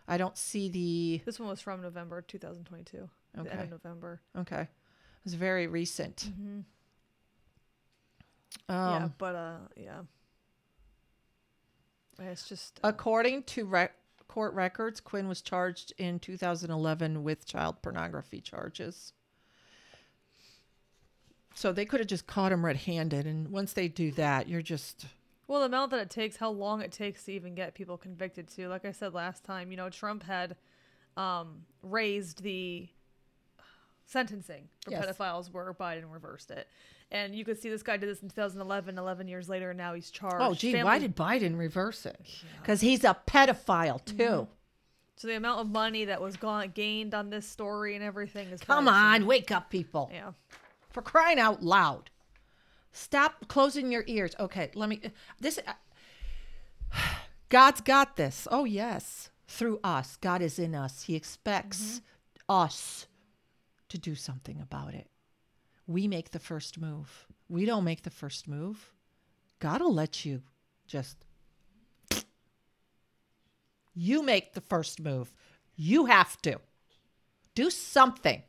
I 0.08 0.18
don't 0.18 0.38
see 0.38 0.70
the. 0.70 1.22
This 1.26 1.40
one 1.40 1.50
was 1.50 1.62
from 1.62 1.82
November 1.82 2.22
2022. 2.22 3.10
The 3.34 3.40
end 3.40 3.48
Okay. 3.48 3.64
of 3.64 3.70
November. 3.72 4.22
Okay, 4.38 4.62
it 4.62 4.70
was 5.24 5.34
very 5.34 5.66
recent. 5.68 6.30
Mm-hmm. 6.30 6.60
Um, 8.70 8.90
yeah, 9.02 9.10
but 9.18 9.36
uh, 9.36 9.58
yeah. 9.76 10.02
It's 12.20 12.48
just 12.48 12.80
According 12.84 13.44
to 13.44 13.90
court 14.28 14.54
records, 14.54 15.00
Quinn 15.02 15.28
was 15.28 15.42
charged 15.42 15.94
in 15.98 16.20
2011 16.20 17.24
with 17.24 17.46
child 17.46 17.82
pornography 17.82 18.40
charges. 18.40 19.14
So 21.56 21.72
they 21.72 21.86
could 21.86 22.00
have 22.00 22.08
just 22.08 22.26
caught 22.28 22.52
him 22.52 22.66
red-handed, 22.66 23.26
and 23.28 23.50
once 23.50 23.74
they 23.74 23.88
do 23.88 24.12
that, 24.14 24.48
you're 24.50 24.62
just 24.62 25.06
Well, 25.48 25.60
the 25.60 25.68
amount 25.68 25.92
that 25.92 26.00
it 26.00 26.10
takes, 26.10 26.38
how 26.38 26.50
long 26.50 26.82
it 26.82 26.92
takes 26.92 27.24
to 27.26 27.32
even 27.34 27.54
get 27.56 27.74
people 27.76 27.98
convicted 27.98 28.48
too. 28.48 28.68
Like 28.70 28.86
I 28.86 28.92
said 28.92 29.14
last 29.14 29.44
time, 29.44 29.70
you 29.72 29.78
know, 29.78 29.90
Trump 29.90 30.24
had 30.24 30.56
um, 31.16 31.64
raised 31.84 32.42
the 32.44 32.88
sentencing 34.06 34.68
for 34.84 34.92
Yes. 34.92 35.06
pedophiles 35.06 35.52
where 35.52 35.74
Biden 35.74 36.12
reversed 36.12 36.52
it. 36.52 36.68
And 37.12 37.36
you 37.36 37.46
could 37.46 37.62
see 37.62 37.70
this 37.70 37.84
guy 37.84 37.98
did 37.98 38.10
this 38.10 38.24
in 38.24 38.30
2011, 38.30 38.98
11 38.98 39.28
years 39.28 39.48
later, 39.48 39.70
and 39.70 39.78
now 39.78 39.94
he's 39.94 40.10
charged. 40.10 40.38
oh, 40.40 40.54
gee, 40.56 40.72
Family- 40.72 40.84
why 40.86 41.00
did 41.00 41.16
Biden 41.16 41.58
reverse 41.58 42.06
it? 42.06 42.20
Because 42.62 42.82
he's 42.82 43.04
a 43.04 43.16
pedophile 43.28 44.04
too. 44.04 44.48
So 45.16 45.28
the 45.28 45.36
amount 45.36 45.62
of 45.62 45.70
money 45.70 46.06
that 46.06 46.20
was 46.22 46.36
gone, 46.36 46.72
gained 46.74 47.14
on 47.14 47.30
this 47.30 47.48
story 47.48 47.96
and 47.96 48.04
everything 48.04 48.50
is 48.50 48.62
Come 48.62 48.88
on, 48.88 49.28
wake 49.28 49.52
up, 49.52 49.70
people! 49.70 50.10
Yeah. 50.12 50.32
For 50.94 51.02
crying 51.02 51.40
out 51.40 51.62
loud! 51.62 52.10
Stop 52.94 53.48
closing 53.50 53.92
your 53.92 54.06
ears. 54.08 54.36
Okay, 54.40 54.72
let 54.76 54.88
me. 54.88 55.02
This. 55.42 55.60
God's 57.50 57.82
got 57.82 58.16
this. 58.16 58.48
Oh 58.50 58.64
yes, 58.64 59.30
through 59.48 59.80
us, 59.84 60.16
God 60.16 60.42
is 60.42 60.58
in 60.58 60.74
us. 60.74 61.04
He 61.04 61.16
expects 61.16 61.82
mm-hmm. 61.82 62.54
us 62.54 63.08
to 63.90 63.98
do 63.98 64.16
something 64.16 64.62
about 64.62 64.94
it. 64.94 65.10
We 65.88 66.08
make 66.08 66.30
the 66.32 66.40
first 66.40 66.80
move. 66.80 67.28
We 67.50 67.66
don't 67.66 67.84
make 67.84 68.04
the 68.04 68.10
first 68.10 68.48
move. 68.48 68.94
God 69.60 69.82
will 69.82 69.94
let 69.94 70.24
you 70.24 70.42
just 70.88 71.26
You 73.96 74.24
make 74.24 74.54
the 74.54 74.62
first 74.62 75.00
move. 75.00 75.32
You 75.76 76.06
have 76.06 76.42
to 76.42 76.60
do 77.56 77.70
something 77.70 78.42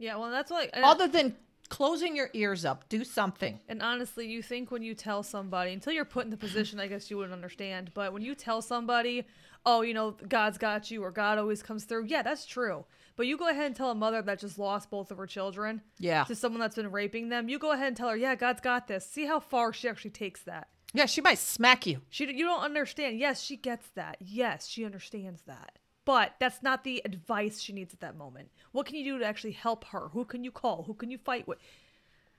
Yeah, 0.00 0.16
well, 0.16 0.30
that's 0.30 0.50
like 0.50 0.70
uh, 0.74 0.80
other 0.82 1.06
than 1.06 1.36
closing 1.68 2.16
your 2.16 2.30
ears 2.32 2.64
up. 2.64 2.88
Do 2.88 3.04
something. 3.04 3.60
And 3.68 3.80
honestly, 3.80 4.26
you 4.26 4.42
think 4.42 4.72
when 4.72 4.82
you 4.82 4.94
tell 4.94 5.22
somebody, 5.22 5.72
until 5.72 5.92
you're 5.92 6.04
put 6.04 6.24
in 6.24 6.30
the 6.30 6.36
position, 6.36 6.80
I 6.80 6.88
guess 6.88 7.10
you 7.10 7.16
wouldn't 7.16 7.32
understand, 7.34 7.92
but 7.94 8.12
when 8.12 8.22
you 8.22 8.34
tell 8.34 8.60
somebody, 8.60 9.24
oh, 9.64 9.82
you 9.82 9.94
know, 9.94 10.16
God's 10.28 10.58
got 10.58 10.90
you 10.90 11.04
or 11.04 11.12
God 11.12 11.38
always 11.38 11.62
comes 11.62 11.84
through, 11.84 12.06
yeah, 12.06 12.22
that's 12.22 12.44
true. 12.44 12.84
But 13.14 13.26
you 13.28 13.36
go 13.36 13.48
ahead 13.48 13.66
and 13.66 13.76
tell 13.76 13.90
a 13.90 13.94
mother 13.94 14.20
that 14.22 14.40
just 14.40 14.58
lost 14.58 14.90
both 14.90 15.10
of 15.12 15.18
her 15.18 15.26
children 15.26 15.82
Yeah. 15.98 16.24
to 16.24 16.34
someone 16.34 16.60
that's 16.60 16.74
been 16.76 16.90
raping 16.90 17.28
them, 17.28 17.48
you 17.48 17.58
go 17.58 17.70
ahead 17.72 17.88
and 17.88 17.96
tell 17.96 18.08
her, 18.08 18.16
yeah, 18.16 18.34
God's 18.34 18.60
got 18.62 18.88
this. 18.88 19.06
See 19.06 19.26
how 19.26 19.38
far 19.38 19.72
she 19.72 19.88
actually 19.88 20.10
takes 20.10 20.42
that. 20.44 20.68
Yeah, 20.92 21.06
she 21.06 21.20
might 21.20 21.38
smack 21.38 21.86
you. 21.86 22.00
She, 22.08 22.24
you 22.26 22.46
don't 22.46 22.64
understand. 22.64 23.18
Yes, 23.20 23.42
she 23.42 23.56
gets 23.56 23.86
that. 23.94 24.16
Yes, 24.18 24.66
she 24.66 24.84
understands 24.84 25.42
that. 25.42 25.78
But 26.10 26.34
that's 26.40 26.60
not 26.60 26.82
the 26.82 27.00
advice 27.04 27.60
she 27.60 27.72
needs 27.72 27.94
at 27.94 28.00
that 28.00 28.16
moment. 28.16 28.48
What 28.72 28.84
can 28.84 28.96
you 28.96 29.04
do 29.04 29.18
to 29.20 29.24
actually 29.24 29.52
help 29.52 29.84
her? 29.84 30.08
Who 30.08 30.24
can 30.24 30.42
you 30.42 30.50
call? 30.50 30.82
Who 30.88 30.92
can 30.92 31.08
you 31.08 31.18
fight 31.18 31.46
with? 31.46 31.58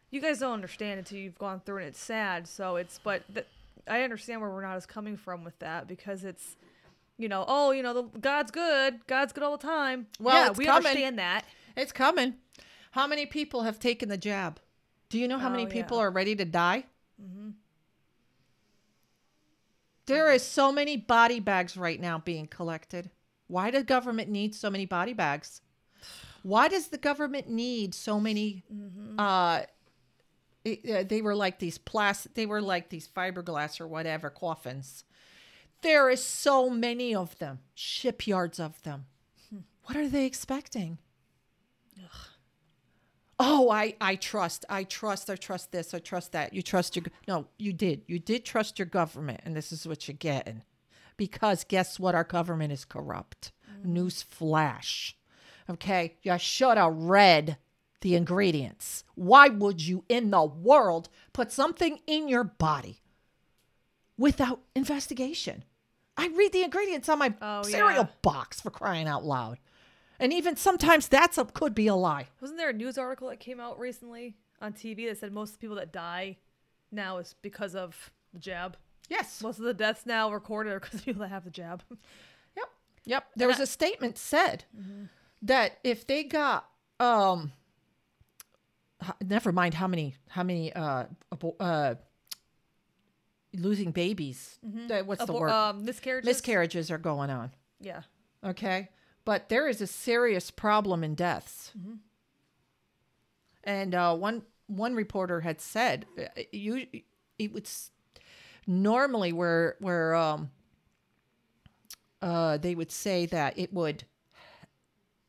You 0.10 0.20
guys 0.20 0.40
don't 0.40 0.52
understand 0.52 1.00
until 1.00 1.20
you've 1.20 1.38
gone 1.38 1.62
through 1.66 1.78
and 1.78 1.88
It's 1.88 1.98
sad. 1.98 2.50
So 2.50 2.76
it's, 2.76 3.00
but 3.02 3.24
th- 3.34 3.46
I 3.88 4.02
understand 4.02 4.42
where 4.42 4.50
Renata's 4.50 4.86
coming 4.86 5.16
from 5.16 5.46
with 5.46 5.58
that 5.60 5.88
because 5.88 6.26
it's, 6.26 6.58
you 7.18 7.30
know, 7.30 7.46
oh, 7.48 7.72
you 7.72 7.82
know, 7.82 7.94
the, 7.94 8.20
God's 8.20 8.52
good. 8.52 9.08
God's 9.08 9.32
good 9.32 9.42
all 9.42 9.56
the 9.56 9.66
time. 9.66 10.08
Well, 10.20 10.48
yeah, 10.48 10.52
we 10.52 10.66
coming. 10.66 10.88
understand 10.88 11.20
that. 11.20 11.46
It's 11.78 11.94
coming. 11.94 12.34
How 12.92 13.08
many 13.08 13.26
people 13.26 13.64
have 13.64 13.80
taken 13.80 14.10
the 14.10 14.18
jab? 14.18 14.60
Do 15.08 15.18
you 15.18 15.30
know 15.30 15.38
how 15.40 15.48
oh, 15.48 15.52
many 15.52 15.64
Oh, 15.64 15.70
people 15.70 15.96
yeah. 15.96 16.04
are 16.04 16.12
ready 16.12 16.36
to 16.36 16.44
die? 16.44 16.84
Mm-hmm. 17.24 17.52
There 20.08 20.30
is 20.30 20.44
so 20.44 20.74
many 20.74 20.98
body 20.98 21.40
bags 21.40 21.78
right 21.78 22.02
now 22.02 22.20
being 22.20 22.48
collected. 22.48 23.10
Why 23.52 23.70
does 23.70 23.84
government 23.84 24.30
need 24.30 24.56
so 24.56 24.70
many 24.70 24.86
body 24.86 25.14
bags? 25.14 25.62
Why 26.42 26.70
does 26.70 26.88
the 26.88 26.98
government 26.98 27.50
need 27.50 27.94
so 27.94 28.20
many? 28.20 28.64
Uh, 29.18 29.64
it- 30.64 30.90
uh, 30.90 31.04
they 31.04 31.22
were 31.22 31.36
like 31.36 31.60
these 31.60 31.78
plastic. 31.78 32.34
They 32.34 32.46
were 32.46 32.62
like 32.62 32.90
these 32.90 33.08
fiberglass 33.10 33.82
or 33.82 33.88
whatever 33.88 34.30
coffins. 34.30 35.04
There 35.82 36.10
is 36.10 36.24
so 36.24 36.70
many 36.70 37.14
of 37.14 37.38
them. 37.40 37.60
Shipyards 37.76 38.60
of 38.60 38.82
them. 38.84 39.06
What 39.86 39.98
are 39.98 40.08
they 40.08 40.26
expecting? 40.26 41.00
Oh, 43.40 43.70
I, 43.72 43.96
I 44.00 44.16
trust, 44.16 44.66
I 44.70 44.84
trust, 44.84 45.30
I 45.30 45.36
trust 45.36 45.72
this, 45.72 45.94
I 45.96 46.00
trust 46.00 46.32
that. 46.34 46.54
You 46.54 46.62
trust 46.62 46.96
your, 46.96 47.06
no, 47.28 47.48
you 47.58 47.74
did. 47.74 48.04
You 48.08 48.20
did 48.20 48.46
trust 48.46 48.78
your 48.78 48.86
government, 48.86 49.42
and 49.44 49.56
this 49.56 49.72
is 49.72 49.88
what 49.88 50.08
you're 50.08 50.16
getting. 50.16 50.62
Because 51.22 51.64
guess 51.64 52.00
what? 52.00 52.16
Our 52.16 52.24
government 52.24 52.74
is 52.74 52.84
corrupt. 52.84 53.52
News 53.84 54.24
flash. 54.24 55.16
Okay, 55.70 56.16
you 56.24 56.36
should 56.40 56.78
have 56.80 56.96
read 56.96 57.58
the 58.02 58.16
ingredients. 58.16 59.04
Why 59.14 59.48
would 59.48 59.86
you 59.86 60.04
in 60.10 60.32
the 60.32 60.44
world 60.44 61.10
put 61.32 61.52
something 61.52 62.00
in 62.08 62.28
your 62.28 62.44
body 62.44 63.02
without 64.18 64.62
investigation? 64.76 65.64
I 66.18 66.30
read 66.30 66.54
the 66.54 66.64
ingredients 66.64 67.08
on 67.08 67.20
my 67.20 67.36
Oh, 67.40 67.62
cereal 67.62 68.06
yeah. 68.06 68.08
box 68.24 68.60
for 68.60 68.72
crying 68.72 69.08
out 69.08 69.24
loud. 69.24 69.60
And 70.20 70.34
even 70.34 70.56
sometimes 70.56 71.08
that's 71.08 71.38
a 71.38 71.46
could 71.46 71.76
be 71.76 71.86
a 71.86 71.94
lie. 71.94 72.30
Wasn't 72.42 72.58
there 72.58 72.72
a 72.72 72.74
news 72.74 72.98
article 72.98 73.30
that 73.30 73.40
came 73.40 73.60
out 73.60 73.78
recently 73.78 74.38
on 74.60 74.74
TV 74.74 75.08
that 75.08 75.20
said 75.20 75.32
most 75.32 75.60
people 75.60 75.76
that 75.76 75.94
die 75.94 76.38
now 76.92 77.20
is 77.20 77.36
because 77.44 77.76
of 77.76 78.10
the 78.34 78.40
jab? 78.40 78.76
Yes. 79.12 79.44
Most 79.44 79.60
of 79.60 79.66
the 79.66 79.74
deaths 79.74 80.06
now 80.06 80.32
recorded 80.32 80.72
are 80.74 80.80
because 80.80 81.02
people 81.06 81.22
that 81.22 81.28
have 81.30 81.44
the 81.44 81.50
jab. 81.52 81.84
Yep. 82.58 82.66
Yep. 83.06 83.24
There 83.36 83.48
was 83.48 83.60
a 83.60 83.68
statement 83.68 84.18
said 84.18 84.64
that 85.44 85.78
if 85.84 86.08
they 86.08 86.24
got 86.24 86.68
um 87.00 87.52
never 89.24 89.52
mind 89.52 89.74
how 89.74 89.88
many 89.88 90.16
how 90.30 90.44
many 90.44 90.72
uh 90.74 91.06
uh 91.60 91.96
losing 93.54 93.92
babies. 93.92 94.60
Uh, 94.64 95.00
What's 95.04 95.26
the 95.26 95.34
word? 95.34 95.50
Um, 95.50 95.84
miscarriages. 95.84 96.26
Miscarriages 96.28 96.90
are 96.90 96.98
going 96.98 97.30
on. 97.30 97.52
Yeah. 97.82 98.04
Okay. 98.46 98.90
But 99.26 99.50
there 99.50 99.68
is 99.68 99.82
a 99.82 99.88
serious 99.88 100.50
problem 100.52 101.04
in 101.04 101.16
deaths. 101.16 101.72
And 103.64 103.94
uh, 103.94 104.16
one 104.16 104.44
one 104.68 104.96
reporter 104.96 105.42
had 105.42 105.60
said 105.60 106.06
uh, 106.18 106.42
you 106.52 106.88
it 107.38 107.52
would 107.54 107.66
s- 107.66 107.92
normally 108.68 109.34
where 109.34 109.76
where 109.80 110.16
um 110.16 110.52
uh 112.22 112.58
they 112.58 112.76
would 112.76 112.92
say 112.92 113.26
that 113.26 113.58
it 113.58 113.74
would 113.74 114.04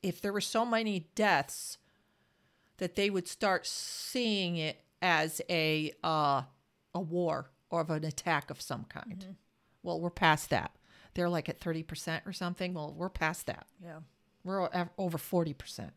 if 0.02 0.20
there 0.20 0.32
were 0.32 0.40
so 0.40 0.64
many 0.64 1.08
deaths 1.14 1.78
that 2.78 2.94
they 2.96 3.10
would 3.10 3.28
start 3.28 3.66
seeing 3.66 4.56
it 4.56 4.80
as 5.00 5.40
a 5.48 5.92
uh 6.04 6.42
a 6.94 7.00
war 7.00 7.50
or 7.70 7.80
of 7.80 7.90
an 7.90 8.04
attack 8.04 8.50
of 8.50 8.60
some 8.60 8.84
kind. 8.84 9.36
Well, 9.82 10.00
we're 10.00 10.10
past 10.10 10.50
that. 10.50 10.72
They're 11.14 11.28
like 11.28 11.48
at 11.48 11.58
30% 11.58 12.26
or 12.26 12.32
something. 12.32 12.74
Well, 12.74 12.94
we're 12.96 13.08
past 13.08 13.46
that. 13.46 13.66
Yeah. 13.82 14.00
We're 14.44 14.68
over 14.98 15.18
40%. 15.18 15.90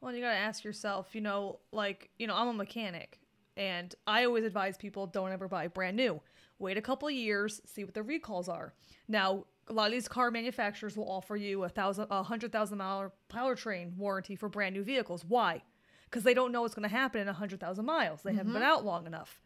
Well, 0.00 0.14
you 0.14 0.20
got 0.20 0.32
to 0.32 0.36
ask 0.36 0.64
yourself, 0.64 1.14
you 1.14 1.20
know, 1.20 1.60
like, 1.70 2.10
you 2.18 2.26
know, 2.26 2.34
I'm 2.34 2.48
a 2.48 2.52
mechanic 2.52 3.20
and 3.56 3.94
I 4.06 4.24
always 4.24 4.44
advise 4.44 4.76
people 4.76 5.06
don't 5.06 5.32
ever 5.32 5.48
buy 5.48 5.68
brand 5.68 5.96
new. 5.96 6.20
Wait 6.58 6.76
a 6.76 6.82
couple 6.82 7.08
of 7.08 7.14
years, 7.14 7.60
see 7.64 7.84
what 7.84 7.94
the 7.94 8.02
recalls 8.02 8.48
are. 8.48 8.72
Now, 9.08 9.44
a 9.68 9.72
lot 9.72 9.86
of 9.86 9.92
these 9.92 10.08
car 10.08 10.30
manufacturers 10.30 10.96
will 10.96 11.10
offer 11.10 11.36
you 11.36 11.64
a 11.64 11.68
thousand, 11.68 12.06
a 12.10 12.22
hundred 12.22 12.52
thousand 12.52 12.78
mile 12.78 13.12
powertrain 13.28 13.96
warranty 13.96 14.36
for 14.36 14.48
brand 14.48 14.74
new 14.74 14.82
vehicles. 14.82 15.24
Why? 15.24 15.62
Because 16.04 16.24
they 16.24 16.34
don't 16.34 16.52
know 16.52 16.62
what's 16.62 16.74
going 16.74 16.88
to 16.88 16.94
happen 16.94 17.20
in 17.20 17.28
a 17.28 17.32
hundred 17.32 17.60
thousand 17.60 17.86
miles. 17.86 18.22
They 18.22 18.34
haven't 18.34 18.52
been 18.52 18.62
out 18.62 18.84
long 18.84 19.06
enough. 19.06 19.40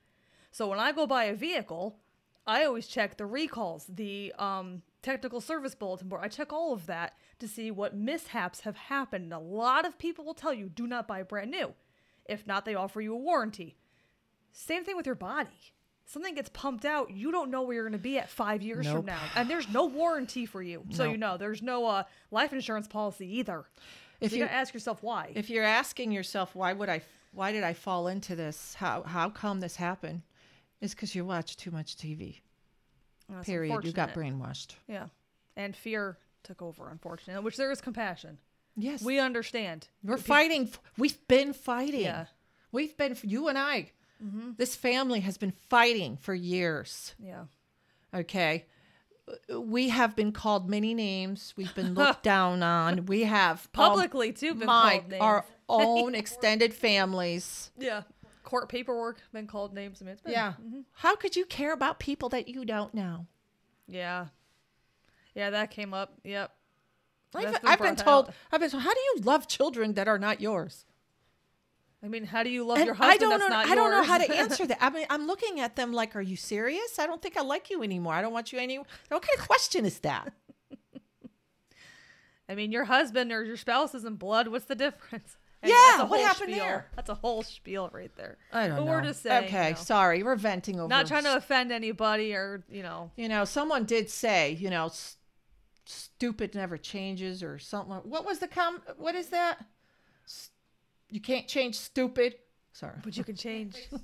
So 0.50 0.68
when 0.68 0.78
I 0.78 0.92
go 0.92 1.06
buy 1.06 1.24
a 1.24 1.34
vehicle, 1.34 1.98
I 2.46 2.64
always 2.64 2.86
check 2.86 3.16
the 3.16 3.26
recalls, 3.26 3.86
the 3.86 4.32
um, 4.38 4.82
technical 5.02 5.40
service 5.40 5.74
bulletin 5.74 6.08
board. 6.08 6.22
I 6.24 6.28
check 6.28 6.52
all 6.52 6.72
of 6.72 6.86
that 6.86 7.14
to 7.40 7.48
see 7.48 7.70
what 7.70 7.96
mishaps 7.96 8.60
have 8.60 8.76
happened. 8.76 9.24
And 9.24 9.32
A 9.32 9.38
lot 9.38 9.84
of 9.84 9.98
people 9.98 10.24
will 10.24 10.34
tell 10.34 10.54
you 10.54 10.68
do 10.68 10.86
not 10.86 11.06
buy 11.08 11.22
brand 11.22 11.50
new. 11.50 11.74
If 12.24 12.46
not, 12.46 12.64
they 12.64 12.74
offer 12.74 13.00
you 13.00 13.14
a 13.14 13.18
warranty. 13.18 13.76
Same 14.56 14.84
thing 14.84 14.96
with 14.96 15.04
your 15.04 15.14
body. 15.14 15.50
Something 16.06 16.34
gets 16.34 16.48
pumped 16.48 16.84
out, 16.86 17.10
you 17.10 17.30
don't 17.30 17.50
know 17.50 17.62
where 17.62 17.74
you're 17.74 17.84
going 17.84 17.92
to 17.92 17.98
be 17.98 18.16
at 18.16 18.30
five 18.30 18.62
years 18.62 18.86
Nope. 18.86 18.96
from 18.96 19.06
now, 19.06 19.20
and 19.34 19.50
there's 19.50 19.68
no 19.68 19.84
warranty 19.86 20.46
for 20.46 20.62
you. 20.62 20.84
So 20.90 21.04
you 21.04 21.16
know 21.18 21.36
there's 21.36 21.62
no 21.62 21.86
uh, 21.86 22.04
life 22.30 22.52
insurance 22.52 22.86
policy 22.86 23.38
either. 23.38 23.64
If 24.20 24.30
so 24.30 24.36
you 24.36 24.44
you 24.44 24.48
ask 24.48 24.72
yourself 24.72 25.02
why. 25.02 25.32
if 25.34 25.50
you're 25.50 25.64
asking 25.64 26.10
yourself 26.10 26.54
why 26.54 26.72
would 26.72 26.88
I 26.88 27.02
why 27.32 27.52
did 27.52 27.64
I 27.64 27.74
fall 27.74 28.06
into 28.08 28.34
this? 28.34 28.74
How 28.74 29.02
how 29.02 29.28
come 29.28 29.60
this 29.60 29.76
happened? 29.76 30.22
It's 30.80 30.94
cuz 30.94 31.14
you 31.14 31.24
watch 31.24 31.56
too 31.56 31.70
much 31.70 31.96
TV. 31.96 32.40
That's 33.28 33.44
Period. 33.44 33.84
You 33.84 33.92
got 33.92 34.14
brainwashed. 34.14 34.76
Yeah, 34.86 35.08
and 35.56 35.76
fear 35.76 36.16
took 36.44 36.62
over, 36.62 36.88
unfortunately. 36.88 37.44
Which 37.44 37.56
there 37.56 37.72
is 37.72 37.80
compassion. 37.80 38.38
Yes. 38.76 39.02
We 39.02 39.18
understand. 39.18 39.88
We're 40.04 40.18
fighting. 40.18 40.70
We've 40.96 41.18
been 41.28 41.52
fighting. 41.52 42.02
Yeah. 42.02 42.26
We've 42.70 42.96
been 42.96 43.16
you 43.22 43.48
and 43.48 43.58
I. 43.58 43.90
This 44.56 44.74
family 44.74 45.20
has 45.20 45.36
been 45.38 45.52
fighting 45.68 46.16
for 46.16 46.34
years. 46.34 47.14
Yeah. 47.18 47.44
Okay. 48.14 48.64
We 49.52 49.88
have 49.88 50.14
been 50.16 50.32
called 50.32 50.70
many 50.70 50.94
names. 50.94 51.52
We've 51.56 51.74
been 51.74 51.94
looked 51.94 52.22
down 52.34 52.62
on. 52.62 53.06
We 53.06 53.22
have 53.24 53.68
um, 53.74 53.90
Publicly, 53.90 54.32
too, 54.32 54.54
been 54.54 54.66
my 54.66 54.98
called 54.98 55.08
names. 55.10 55.20
our 55.22 55.44
own 55.68 56.14
extended 56.14 56.72
families. 56.72 57.70
Yeah. 57.78 58.02
Court 58.44 58.68
paperwork 58.68 59.18
been 59.32 59.46
called 59.48 59.74
names. 59.74 60.00
I 60.00 60.04
mean, 60.04 60.16
been, 60.22 60.32
Yeah. 60.32 60.52
How 60.92 61.16
could 61.16 61.34
you 61.34 61.44
care 61.44 61.72
about 61.72 61.98
people 61.98 62.28
that 62.30 62.48
you 62.48 62.64
don't 62.64 62.94
know? 62.94 63.26
Yeah. 63.88 64.26
Yeah, 65.34 65.50
that 65.50 65.70
came 65.70 65.92
up. 65.92 66.12
Yep. 66.24 66.52
I've, 67.34 67.58
I've 67.64 67.78
been 67.80 67.96
told. 67.96 68.32
I've 68.50 68.60
been 68.60 68.70
told. 68.70 68.82
How 68.84 68.94
do 68.94 69.00
you 69.00 69.20
love 69.22 69.46
children 69.48 69.92
that 69.94 70.08
are 70.08 70.18
not 70.18 70.40
yours? 70.40 70.86
I 72.06 72.08
mean, 72.08 72.24
how 72.24 72.42
do 72.42 72.50
you 72.50 72.64
love 72.64 72.78
And 72.78 72.86
your 72.86 72.94
I 72.94 72.98
husband 72.98 73.20
don't 73.20 73.30
that's 73.30 73.42
know. 73.42 73.48
not 73.56 73.66
I 73.66 73.74
don't 73.74 73.90
know 73.90 74.02
how 74.04 74.18
to 74.18 74.36
answer 74.42 74.66
that. 74.66 74.78
I 74.82 74.90
mean, 74.90 75.06
I'm 75.10 75.26
looking 75.26 75.60
at 75.60 75.76
them 75.76 75.92
like, 75.92 76.14
"Are 76.16 76.20
you 76.22 76.36
serious? 76.36 76.98
I 76.98 77.06
don't 77.06 77.20
think 77.20 77.36
I 77.36 77.42
like 77.42 77.68
you 77.68 77.82
anymore. 77.82 78.14
I 78.14 78.22
don't 78.22 78.32
want 78.32 78.52
you 78.52 78.58
any." 78.60 78.76
What 78.78 78.86
kind 79.10 79.38
of 79.38 79.46
question 79.46 79.84
is 79.84 79.98
that? 80.00 80.32
I 82.48 82.54
mean, 82.54 82.70
your 82.70 82.84
husband 82.84 83.32
or 83.32 83.42
your 83.44 83.56
spouse 83.56 83.94
isn't 83.94 84.18
blood. 84.18 84.48
What's 84.48 84.66
the 84.66 84.74
difference? 84.76 85.36
Yeah, 85.64 85.72
that's 85.72 86.02
a 86.02 86.04
what 86.04 86.18
whole 86.20 86.26
happened 86.28 86.50
spiel. 86.52 86.64
there? 86.64 86.86
That's 86.94 87.08
a 87.08 87.14
whole 87.14 87.42
spiel 87.42 87.90
right 87.92 88.14
there. 88.16 88.36
I 88.52 88.68
don't 88.68 88.76
but 88.76 88.84
know. 88.84 88.90
We're 88.92 89.00
just 89.02 89.22
saying. 89.22 89.46
Okay, 89.46 89.68
you 89.70 89.74
know, 89.74 89.80
sorry, 89.80 90.22
we're 90.22 90.36
venting 90.36 90.78
over. 90.78 90.86
not 90.86 91.08
trying 91.08 91.24
to 91.24 91.34
offend 91.34 91.72
anybody 91.72 92.34
or 92.34 92.62
you 92.70 92.84
know. 92.84 93.10
You 93.16 93.28
know, 93.28 93.44
someone 93.44 93.84
did 93.84 94.08
say, 94.08 94.52
you 94.52 94.70
know, 94.70 94.84
s- 94.86 95.16
stupid 95.86 96.54
never 96.54 96.76
changes 96.76 97.42
or 97.42 97.58
something. 97.58 97.96
What 98.04 98.24
was 98.24 98.38
the 98.38 98.46
com? 98.46 98.80
What 98.98 99.16
is 99.16 99.28
that? 99.28 99.64
S- 101.08 101.12
You 101.14 101.20
can't 101.20 101.46
change 101.48 101.76
stupid. 101.76 102.36
Sorry, 102.72 102.96
But 103.02 103.16
you 103.16 103.24
can 103.24 103.36
change. 103.36 103.74
stupid 103.74 104.02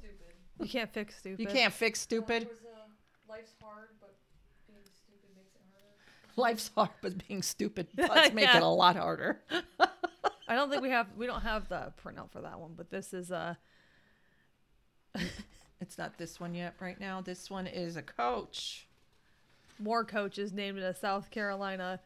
You 0.60 0.66
can't 0.68 0.92
fix 0.92 1.18
stupid. 1.18 1.40
you 1.40 1.46
can't 1.46 1.72
fix 1.72 2.00
stupid. 2.00 2.48
life's 3.28 3.54
hard, 3.62 3.88
but 4.00 4.14
being 4.66 4.80
stupid 4.94 5.30
makes 5.36 5.54
it 5.54 5.62
harder. 5.72 5.96
Life's 6.36 6.70
hard, 6.74 6.90
but 7.02 7.26
being 7.28 7.42
stupid 7.42 7.88
does 7.96 8.32
make 8.32 8.44
Yeah. 8.44 8.58
it 8.58 8.62
a 8.62 8.66
lot 8.68 8.96
harder. 8.96 9.42
I 10.48 10.54
don't 10.54 10.70
think 10.70 10.82
we 10.82 10.90
have 10.90 11.06
we 11.16 11.26
don't 11.26 11.40
have 11.42 11.68
the 11.68 11.92
printout 12.02 12.30
for 12.30 12.40
that 12.42 12.58
one, 12.60 12.72
but 12.76 12.90
this 12.90 13.12
is 13.14 13.30
a. 13.30 13.58
It's 15.80 15.98
not 15.98 16.16
this 16.16 16.38
one 16.38 16.54
yet 16.54 16.74
right 16.78 16.98
now. 17.00 17.20
This 17.22 17.50
one 17.50 17.66
is 17.66 17.96
a 17.96 18.02
coach. 18.02 18.86
more 19.80 20.04
coaches 20.04 20.52
named 20.52 20.78
in 20.78 20.84
a 20.84 20.94
South 20.94 21.28
Carolina 21.30 21.98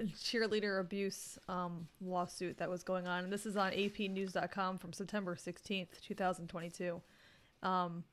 cheerleader 0.00 0.80
abuse 0.80 1.38
um, 1.48 1.86
lawsuit 2.00 2.58
that 2.58 2.68
was 2.70 2.82
going 2.82 3.06
on. 3.06 3.24
And 3.24 3.32
this 3.32 3.46
is 3.46 3.56
on 3.56 3.72
apnews.com 3.72 4.78
from 4.78 4.92
September 4.92 5.34
16th, 5.36 6.00
2022. 6.02 7.00
Um, 7.62 8.04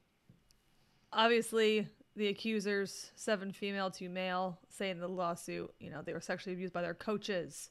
obviously, 1.11 1.87
the 2.15 2.27
accusers, 2.27 3.11
seven 3.15 3.51
female, 3.51 3.89
two 3.89 4.09
male, 4.09 4.59
say 4.69 4.89
in 4.89 4.99
the 4.99 5.07
lawsuit, 5.07 5.73
you 5.79 5.89
know, 5.89 6.01
they 6.01 6.13
were 6.13 6.21
sexually 6.21 6.53
abused 6.53 6.73
by 6.73 6.81
their 6.81 6.93
coaches. 6.93 7.69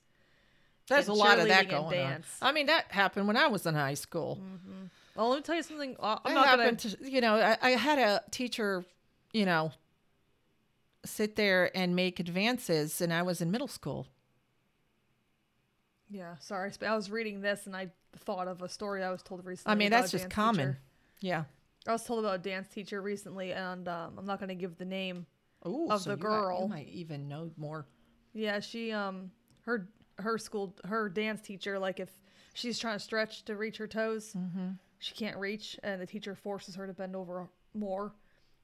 There's 0.88 1.08
a 1.08 1.12
lot 1.12 1.38
of 1.38 1.48
that 1.48 1.68
going 1.68 2.00
on. 2.00 2.24
I 2.40 2.52
mean, 2.52 2.66
that 2.66 2.86
happened 2.90 3.26
when 3.26 3.36
I 3.36 3.46
was 3.48 3.66
in 3.66 3.74
high 3.74 3.94
school. 3.94 4.40
Well, 5.14 5.28
let 5.28 5.36
me 5.36 5.42
tell 5.42 5.56
you 5.56 5.62
something. 5.62 5.96
uh, 6.00 6.18
I'm 6.24 6.34
That 6.34 6.40
not 6.40 6.46
going 6.56 6.60
happened 6.60 6.78
to, 6.78 7.10
you 7.10 7.20
know, 7.20 7.34
I, 7.34 7.58
I 7.60 7.70
had 7.72 7.98
a 7.98 8.22
teacher, 8.30 8.84
you 9.34 9.44
know, 9.44 9.72
sit 11.04 11.36
there 11.36 11.76
and 11.76 11.94
make 11.96 12.20
advances, 12.20 13.00
and 13.00 13.12
I 13.12 13.22
was 13.22 13.40
in 13.40 13.50
middle 13.50 13.68
school. 13.68 14.06
Yeah, 16.10 16.36
sorry. 16.40 16.72
I 16.86 16.96
was 16.96 17.10
reading 17.10 17.40
this 17.40 17.66
and 17.66 17.76
I 17.76 17.88
thought 18.16 18.48
of 18.48 18.62
a 18.62 18.68
story 18.68 19.04
I 19.04 19.10
was 19.10 19.22
told 19.22 19.44
recently. 19.44 19.72
I 19.72 19.74
mean, 19.76 19.90
that's 19.90 20.10
just 20.10 20.30
common. 20.30 20.68
teacher. 20.68 20.78
Yeah. 21.20 21.44
I 21.86 21.92
was 21.92 22.04
told 22.04 22.20
about 22.24 22.36
a 22.36 22.38
dance 22.42 22.68
teacher 22.68 23.00
recently, 23.02 23.52
and 23.52 23.86
um, 23.88 24.14
I'm 24.18 24.26
not 24.26 24.38
going 24.40 24.48
to 24.48 24.54
give 24.54 24.76
the 24.78 24.84
name. 24.84 25.26
Ooh, 25.66 25.88
Of 25.90 26.02
so 26.02 26.14
the 26.14 26.16
you 26.16 26.28
might- 26.28 26.60
you 26.62 26.68
might 26.68 26.88
even 26.88 27.28
know 27.28 27.50
more. 27.56 27.86
Yeah, 28.32 28.60
she 28.60 28.92
um 28.92 29.30
her 29.62 29.88
her 30.18 30.38
school 30.38 30.76
her 30.84 31.08
dance 31.08 31.40
teacher 31.40 31.78
like 31.78 31.98
if 32.00 32.10
she's 32.54 32.78
trying 32.78 32.96
to 32.96 33.02
stretch 33.04 33.44
to 33.46 33.56
reach 33.56 33.76
her 33.78 33.86
toes, 33.86 34.32
Mm-hmm. 34.36 34.68
she 34.98 35.14
can't 35.14 35.36
reach, 35.36 35.78
and 35.82 36.00
the 36.00 36.06
teacher 36.06 36.34
forces 36.34 36.74
her 36.76 36.86
to 36.86 36.92
bend 36.92 37.16
over 37.16 37.48
more. 37.74 38.12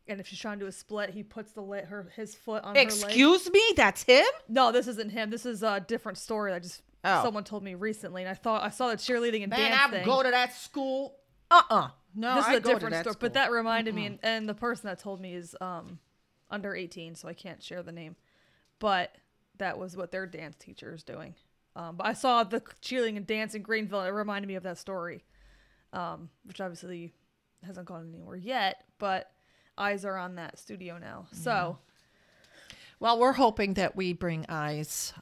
And 0.06 0.20
if 0.20 0.26
she's 0.26 0.38
trying 0.38 0.58
to 0.58 0.64
do 0.64 0.68
a 0.68 0.72
split, 0.72 1.10
he 1.10 1.22
puts 1.22 1.52
the 1.52 1.62
leg, 1.62 1.86
her 1.86 2.10
his 2.14 2.34
foot 2.34 2.62
on 2.62 2.74
her 2.74 2.80
leg. 2.82 2.88
Excuse 2.92 3.50
me, 3.50 3.62
that's 3.76 4.02
him. 4.02 4.24
No, 4.48 4.70
this 4.70 4.86
isn't 4.86 5.10
him. 5.12 5.30
This 5.30 5.46
is 5.46 5.62
a 5.62 5.80
different 5.80 6.18
story 6.18 6.52
I 6.52 6.58
just 6.58 6.82
Oh. 7.06 7.22
someone 7.22 7.44
told 7.44 7.62
me 7.62 7.74
recently, 7.74 8.22
and 8.22 8.30
I 8.30 8.34
thought 8.34 8.62
I 8.62 8.70
saw 8.70 8.88
the 8.88 8.96
cheerleading 8.96 9.42
and 9.42 9.50
Man, 9.50 9.70
dance 9.72 9.92
Man, 9.92 10.02
I 10.02 10.04
go 10.04 10.22
to 10.22 10.30
that 10.30 10.54
school. 10.54 11.16
Uh 11.50 11.62
uh 11.70 11.88
No, 12.14 12.34
this 12.36 12.46
I 12.46 12.52
is 12.52 12.56
a 12.56 12.60
different 12.60 12.94
story, 12.96 13.12
school. 13.12 13.16
but 13.20 13.34
that 13.34 13.50
reminded 13.52 13.94
me, 13.94 14.06
and, 14.06 14.18
and 14.22 14.48
the 14.48 14.54
person 14.54 14.86
that 14.88 14.98
told 14.98 15.20
me 15.20 15.34
is 15.34 15.54
um 15.60 15.98
under 16.50 16.74
18, 16.74 17.14
so 17.14 17.28
I 17.28 17.34
can't 17.34 17.62
share 17.62 17.82
the 17.82 17.92
name. 17.92 18.16
But 18.78 19.14
that 19.58 19.78
was 19.78 19.96
what 19.96 20.12
their 20.12 20.26
dance 20.26 20.56
teacher 20.56 20.94
is 20.94 21.02
doing. 21.02 21.34
Um, 21.76 21.96
but 21.96 22.06
I 22.06 22.12
saw 22.12 22.42
the 22.44 22.60
cheerleading 22.60 23.16
and 23.16 23.26
dance 23.26 23.54
in 23.54 23.62
Greenville. 23.62 24.00
And 24.00 24.08
it 24.08 24.12
reminded 24.12 24.46
me 24.48 24.54
of 24.54 24.62
that 24.62 24.78
story, 24.78 25.24
um, 25.92 26.30
which 26.44 26.60
obviously 26.60 27.12
hasn't 27.66 27.86
gone 27.86 28.12
anywhere 28.14 28.36
yet. 28.36 28.84
But 28.98 29.30
eyes 29.76 30.04
are 30.04 30.16
on 30.16 30.36
that 30.36 30.58
studio 30.58 30.98
now. 30.98 31.26
So 31.32 31.78
Well, 33.00 33.18
we're 33.18 33.32
hoping 33.32 33.74
that 33.74 33.96
we 33.96 34.12
bring 34.12 34.46
eyes 34.48 35.12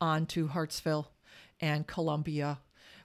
onto 0.00 0.48
Hartsville 0.48 1.10
and 1.60 1.86
Columbia. 1.86 2.58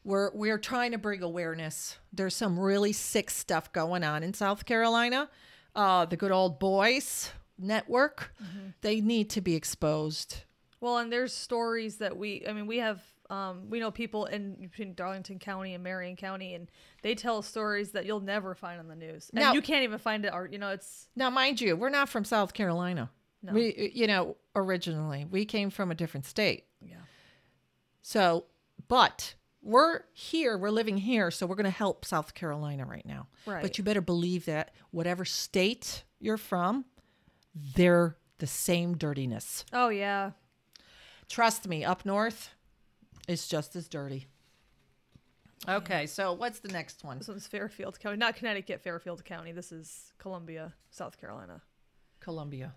We're 0.04 0.32
we're 0.34 0.58
trying 0.58 0.92
to 0.92 0.98
bring 0.98 1.22
awareness. 1.22 1.98
There's 2.12 2.36
some 2.36 2.60
really 2.60 2.94
sick 2.94 3.30
stuff 3.30 3.72
going 3.74 4.04
on 4.04 4.24
in 4.24 4.34
South 4.34 4.66
Carolina. 4.66 5.30
Uh, 5.76 6.06
the 6.06 6.18
good 6.18 6.32
old 6.32 6.60
boys 6.60 7.32
network, 7.58 8.34
they 8.82 9.02
need 9.02 9.30
to 9.32 9.42
be 9.42 9.56
exposed. 9.56 10.44
Well, 10.82 10.98
and 10.98 11.12
there's 11.12 11.34
stories 11.34 11.98
that 11.98 12.18
we, 12.18 12.44
I 12.48 12.54
mean, 12.54 12.66
we 12.68 12.78
have, 12.78 13.04
um, 13.30 13.70
we 13.70 13.80
know 13.80 13.92
people 13.92 14.26
in 14.26 14.56
between 14.56 14.94
Darlington 14.96 15.38
County 15.40 15.74
and 15.76 15.84
Marion 15.84 16.16
County, 16.16 16.56
and 16.56 16.70
they 17.04 17.14
tell 17.16 17.42
stories 17.42 17.92
that 17.92 18.06
you'll 18.06 18.20
never 18.22 18.56
find 18.56 18.80
on 18.80 18.88
the 18.88 18.96
news, 18.96 19.30
and 19.34 19.40
Now- 19.42 19.54
you 19.54 19.62
can't 19.62 19.84
even 19.84 20.00
find 20.00 20.26
it. 20.26 20.34
Or 20.34 20.48
you 20.48 20.58
know, 20.58 20.70
it's 20.70 21.08
Now, 21.16 21.30
mind 21.30 21.62
you, 21.62 21.76
we're 21.76 21.90
not 21.90 22.10
from 22.10 22.26
South 22.26 22.54
Carolina. 22.54 23.12
No. 23.42 23.54
We, 23.54 23.92
you 23.96 24.06
know, 24.08 24.36
originally 24.56 25.26
we 25.26 25.46
came 25.46 25.70
from 25.70 25.92
a 25.92 25.96
different 25.96 26.26
state. 26.26 26.66
yeah, 26.82 26.98
So, 28.02 28.46
but 28.88 29.36
we're 29.62 30.02
here, 30.14 30.58
we're 30.58 30.72
living 30.72 30.98
here, 30.98 31.32
so 31.32 31.46
we're 31.46 31.56
going 31.56 31.64
to 31.66 31.70
help 31.70 32.04
South 32.06 32.34
Carolina 32.34 32.86
right 32.86 33.06
now. 33.06 33.28
Right. 33.46 33.62
But 33.62 33.78
you 33.78 33.84
better 33.84 34.02
believe 34.02 34.46
that 34.46 34.74
whatever 34.92 35.24
state 35.24 36.04
you're 36.20 36.38
from, 36.38 36.84
they're 37.76 38.18
the 38.40 38.48
same 38.48 38.98
dirtiness. 38.98 39.64
oh 39.74 39.90
yeah, 39.90 40.32
Trust 41.30 41.68
me, 41.68 41.84
up 41.86 42.06
north, 42.06 42.50
it's 43.30 43.48
just 43.48 43.76
as 43.76 43.88
dirty. 43.88 44.26
Okay, 45.68 46.08
so 46.08 46.34
what's 46.34 46.60
the 46.60 46.70
next 46.70 47.04
one? 47.04 47.20
this 47.20 47.28
one's 47.28 47.46
Fairfield 47.46 48.00
County, 48.00 48.18
not 48.18 48.36
Connecticut, 48.36 48.82
Fairfield 48.82 49.24
County. 49.24 49.52
This 49.52 49.72
is 49.72 50.14
Columbia, 50.18 50.74
South 50.90 51.20
Carolina, 51.20 51.62
Columbia. 52.22 52.74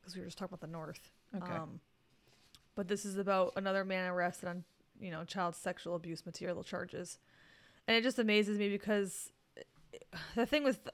because 0.00 0.14
we 0.14 0.20
were 0.20 0.26
just 0.26 0.38
talking 0.38 0.54
about 0.54 0.60
the 0.60 0.72
North. 0.72 1.10
Okay. 1.36 1.52
Um, 1.52 1.80
but 2.76 2.88
this 2.88 3.04
is 3.04 3.18
about 3.18 3.52
another 3.56 3.84
man 3.84 4.08
arrested 4.08 4.48
on, 4.48 4.64
you 5.00 5.10
know, 5.10 5.24
child 5.24 5.54
sexual 5.54 5.96
abuse 5.96 6.24
material 6.24 6.62
charges, 6.62 7.18
and 7.86 7.94
it 7.96 8.02
just 8.02 8.18
amazes 8.18 8.58
me 8.58 8.70
because 8.70 9.32
the 10.34 10.46
thing 10.46 10.64
with, 10.64 10.88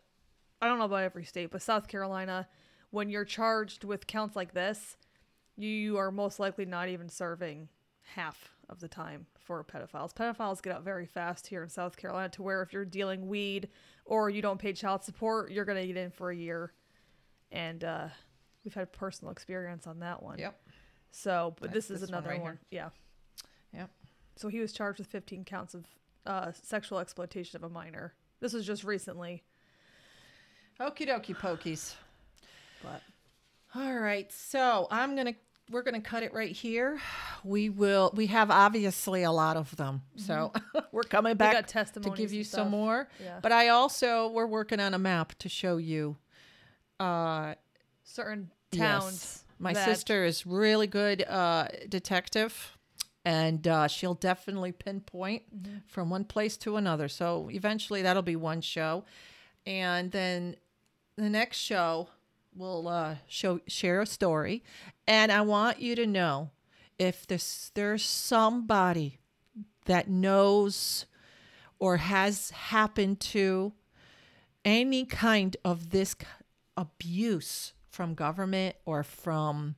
I 0.60 0.66
don't 0.66 0.78
know 0.78 0.86
about 0.86 1.04
every 1.04 1.24
state, 1.24 1.50
but 1.52 1.62
South 1.62 1.86
Carolina, 1.86 2.48
when 2.90 3.08
you're 3.08 3.26
charged 3.26 3.84
with 3.84 4.08
counts 4.08 4.34
like 4.34 4.52
this, 4.52 4.96
you 5.56 5.96
are 5.98 6.10
most 6.10 6.40
likely 6.40 6.64
not 6.64 6.88
even 6.88 7.08
serving 7.08 7.68
half 8.14 8.54
of 8.74 8.80
the 8.80 8.88
time 8.88 9.26
for 9.38 9.64
pedophiles. 9.64 10.12
Pedophiles 10.12 10.60
get 10.60 10.74
out 10.74 10.82
very 10.82 11.06
fast 11.06 11.46
here 11.46 11.62
in 11.62 11.68
South 11.70 11.96
Carolina 11.96 12.28
to 12.30 12.42
where 12.42 12.60
if 12.62 12.72
you're 12.72 12.84
dealing 12.84 13.28
weed 13.28 13.68
or 14.04 14.28
you 14.28 14.42
don't 14.42 14.58
pay 14.58 14.72
child 14.72 15.02
support, 15.02 15.50
you're 15.50 15.64
gonna 15.64 15.86
get 15.86 15.96
in 15.96 16.10
for 16.10 16.30
a 16.30 16.36
year, 16.36 16.72
and 17.52 17.84
uh, 17.84 18.08
we've 18.64 18.74
had 18.74 18.92
personal 18.92 19.30
experience 19.32 19.86
on 19.86 20.00
that 20.00 20.22
one. 20.22 20.38
Yep. 20.38 20.60
So, 21.10 21.54
but 21.60 21.72
That's 21.72 21.88
this 21.88 21.90
is 21.94 22.00
this 22.02 22.10
one 22.10 22.18
another 22.18 22.34
right 22.34 22.42
one. 22.42 22.58
Yeah. 22.70 22.90
Yep. 23.72 23.90
So 24.36 24.48
he 24.48 24.58
was 24.58 24.72
charged 24.72 24.98
with 24.98 25.06
15 25.08 25.44
counts 25.44 25.74
of 25.74 25.86
uh, 26.26 26.52
sexual 26.52 26.98
exploitation 26.98 27.56
of 27.56 27.62
a 27.62 27.72
minor. 27.72 28.14
This 28.40 28.52
was 28.52 28.66
just 28.66 28.82
recently, 28.84 29.44
Okie 30.80 31.08
dokie 31.08 31.36
pokies. 31.36 31.94
but 32.82 33.00
All 33.74 33.94
right, 33.94 34.30
so 34.32 34.88
I'm 34.90 35.14
gonna 35.14 35.34
we're 35.70 35.82
gonna 35.82 36.00
cut 36.00 36.22
it 36.22 36.32
right 36.34 36.52
here. 36.52 36.98
We 37.42 37.68
will. 37.70 38.10
We 38.14 38.26
have 38.28 38.50
obviously 38.50 39.22
a 39.22 39.30
lot 39.32 39.56
of 39.56 39.74
them, 39.76 40.02
so 40.16 40.52
we're 40.92 41.02
coming 41.02 41.36
back 41.36 41.54
got 41.54 41.68
to 42.02 42.10
give 42.16 42.32
you 42.32 42.44
some 42.44 42.70
more. 42.70 43.08
Yeah. 43.22 43.38
But 43.42 43.52
I 43.52 43.68
also 43.68 44.28
we're 44.28 44.46
working 44.46 44.80
on 44.80 44.94
a 44.94 44.98
map 44.98 45.34
to 45.38 45.48
show 45.48 45.76
you. 45.78 46.16
Uh, 47.00 47.54
Certain 48.02 48.50
yes. 48.72 48.80
towns. 48.80 49.44
My 49.58 49.72
that- 49.72 49.84
sister 49.86 50.24
is 50.24 50.46
really 50.46 50.86
good 50.86 51.22
uh, 51.22 51.68
detective, 51.88 52.76
and 53.24 53.66
uh, 53.66 53.88
she'll 53.88 54.14
definitely 54.14 54.72
pinpoint 54.72 55.42
Mm-hmm. 55.56 55.78
from 55.86 56.10
one 56.10 56.24
place 56.24 56.56
to 56.58 56.76
another. 56.76 57.08
So 57.08 57.48
eventually 57.50 58.02
that'll 58.02 58.22
be 58.22 58.36
one 58.36 58.60
show, 58.60 59.04
and 59.66 60.10
then 60.12 60.56
the 61.16 61.30
next 61.30 61.56
show 61.58 62.08
we'll 62.54 62.88
uh, 62.88 63.16
show 63.26 63.60
share 63.66 64.00
a 64.00 64.06
story, 64.06 64.62
and 65.06 65.30
I 65.32 65.40
want 65.42 65.80
you 65.80 65.94
to 65.96 66.06
know 66.06 66.50
if 66.98 67.26
there's 67.26 67.70
there's 67.74 68.04
somebody 68.04 69.18
that 69.86 70.08
knows 70.08 71.06
or 71.78 71.98
has 71.98 72.50
happened 72.50 73.20
to 73.20 73.72
any 74.64 75.04
kind 75.04 75.56
of 75.64 75.90
this 75.90 76.16
abuse 76.76 77.74
from 77.90 78.14
government 78.14 78.76
or 78.86 79.02
from 79.02 79.76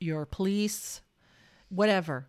your 0.00 0.26
police, 0.26 1.00
whatever, 1.68 2.28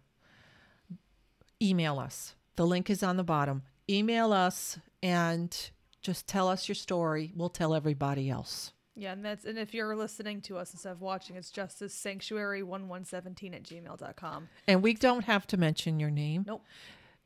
email 1.62 2.00
us. 2.00 2.36
The 2.56 2.66
link 2.66 2.90
is 2.90 3.04
on 3.04 3.18
the 3.18 3.24
bottom. 3.24 3.64
Email 3.90 4.32
us 4.32 4.78
and 5.02 5.72
just 6.02 6.28
tell 6.28 6.48
us 6.48 6.68
your 6.68 6.76
story. 6.76 7.32
We'll 7.36 7.50
tell 7.50 7.74
everybody 7.74 8.30
else. 8.30 8.74
Yeah, 9.00 9.14
and 9.14 9.24
that's 9.24 9.46
and 9.46 9.58
if 9.58 9.74
you're 9.74 9.96
listening 9.96 10.42
to 10.42 10.58
us 10.58 10.74
instead 10.74 10.92
of 10.92 11.02
watching, 11.02 11.36
it's 11.36 11.52
justice 11.52 11.94
sanctuary 11.94 12.64
one 12.64 12.88
one 12.88 13.06
seventeen 13.06 13.54
at 13.54 13.64
gmail.com. 13.64 14.50
And 14.68 14.84
we 14.84 14.94
don't 14.94 15.24
have 15.26 15.48
to 15.48 15.58
mention 15.58 16.00
your 16.00 16.12
name. 16.12 16.44
Nope. 16.48 16.64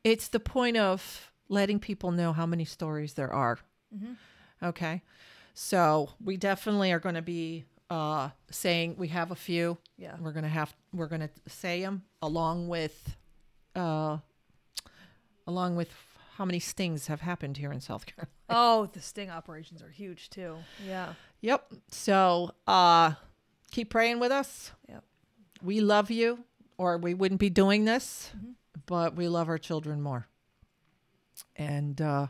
It's 0.04 0.28
the 0.28 0.40
point 0.40 0.76
of 0.76 1.32
letting 1.48 1.78
people 1.78 2.10
know 2.12 2.32
how 2.32 2.46
many 2.46 2.64
stories 2.64 3.14
there 3.14 3.32
are. 3.32 3.58
Okay. 4.62 5.02
So 5.54 6.10
we 6.22 6.36
definitely 6.36 6.92
are 6.92 6.98
going 6.98 7.14
to 7.14 7.22
be 7.22 7.64
uh, 7.90 8.30
saying 8.50 8.96
we 8.98 9.08
have 9.08 9.30
a 9.30 9.34
few. 9.34 9.78
Yeah. 9.98 10.16
We're 10.20 10.32
gonna 10.32 10.48
have 10.48 10.74
we're 10.92 11.06
gonna 11.06 11.30
say 11.46 11.80
them 11.82 12.02
along 12.22 12.68
with, 12.68 13.16
uh, 13.76 14.18
along 15.46 15.76
with 15.76 15.90
how 16.36 16.44
many 16.44 16.58
stings 16.58 17.06
have 17.06 17.20
happened 17.20 17.56
here 17.56 17.72
in 17.72 17.80
South 17.80 18.06
Carolina. 18.06 18.30
Oh, 18.50 18.90
the 18.92 19.00
sting 19.00 19.30
operations 19.30 19.82
are 19.82 19.88
huge 19.88 20.28
too. 20.28 20.56
Yeah. 20.86 21.14
Yep. 21.40 21.72
So 21.90 22.50
uh, 22.66 23.14
keep 23.70 23.88
praying 23.88 24.20
with 24.20 24.30
us. 24.30 24.70
Yep. 24.86 25.02
we 25.62 25.80
love 25.80 26.10
you, 26.10 26.40
or 26.76 26.98
we 26.98 27.14
wouldn't 27.14 27.40
be 27.40 27.48
doing 27.48 27.86
this, 27.86 28.32
but 28.84 29.16
we 29.16 29.28
love 29.28 29.48
our 29.48 29.56
children 29.56 30.02
more. 30.02 30.28
And 31.56 32.00
uh, 32.02 32.26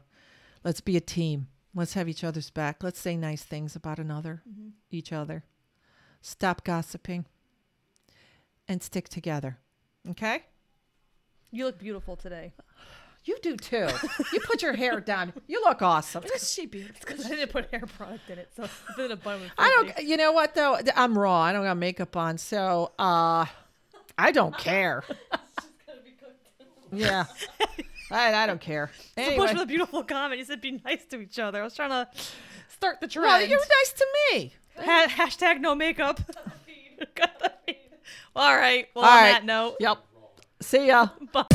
let's 0.62 0.80
be 0.80 0.96
a 0.96 1.00
team. 1.00 1.48
Let's 1.74 1.94
have 1.94 2.08
each 2.08 2.22
other's 2.22 2.50
back. 2.50 2.84
Let's 2.84 3.00
say 3.00 3.16
nice 3.16 3.42
things 3.42 3.74
about 3.74 3.98
another, 3.98 4.42
each 4.90 5.12
other. 5.12 5.42
Stop 6.20 6.62
gossiping 6.62 7.24
and 8.68 8.80
stick 8.80 9.08
together. 9.08 9.58
Okay? 10.10 10.44
You 11.50 11.64
look 11.66 11.78
beautiful 11.78 12.14
today. 12.16 12.52
You 13.26 13.38
do 13.42 13.56
too. 13.56 13.88
you 14.32 14.40
put 14.40 14.60
your 14.62 14.74
hair 14.74 15.00
down. 15.12 15.32
You 15.46 15.62
look 15.62 15.80
awesome. 15.80 16.24
Is 16.34 16.52
she 16.52 16.66
beautiful? 16.66 16.96
Because 17.06 17.24
I 17.24 17.30
didn't 17.30 17.50
put 17.50 17.70
hair 17.70 17.80
product 17.80 18.28
in 18.28 18.38
it, 18.38 18.50
so 18.54 18.64
it's 18.64 19.12
a 19.12 19.16
bun 19.16 19.40
with 19.40 19.50
I 19.56 19.68
don't. 19.70 20.06
You 20.06 20.16
know 20.18 20.32
what 20.32 20.54
though? 20.54 20.78
I'm 20.94 21.18
raw. 21.18 21.40
I 21.40 21.52
don't 21.52 21.64
got 21.64 21.76
makeup 21.78 22.16
on, 22.16 22.36
so 22.38 22.92
uh, 22.98 23.46
I 24.18 24.30
don't 24.32 24.56
care. 24.58 25.04
Yeah, 26.92 27.24
I, 28.12 28.32
I 28.34 28.46
don't 28.46 28.60
care. 28.60 28.88
So 29.16 29.22
Anyway, 29.22 29.36
much 29.38 29.50
for 29.52 29.58
the 29.58 29.66
beautiful 29.66 30.04
comment. 30.04 30.38
You 30.38 30.44
said 30.44 30.60
be 30.60 30.80
nice 30.84 31.04
to 31.06 31.18
each 31.20 31.40
other. 31.40 31.60
I 31.60 31.64
was 31.64 31.74
trying 31.74 31.90
to 31.90 32.08
start 32.68 33.00
the 33.00 33.08
trend. 33.08 33.26
well, 33.26 33.44
you're 33.44 33.58
nice 33.58 33.92
to 33.94 34.06
me. 34.32 34.54
Ha- 34.78 35.06
hashtag 35.08 35.60
no 35.60 35.74
makeup. 35.74 36.20
Got 37.16 37.40
the 37.40 37.76
All 38.36 38.54
right. 38.54 38.86
Well, 38.94 39.04
All 39.04 39.10
on 39.10 39.16
right. 39.24 39.32
that 39.32 39.44
note, 39.44 39.76
Yep. 39.80 39.98
See 40.60 40.86
ya. 40.86 41.08
bye. 41.32 41.46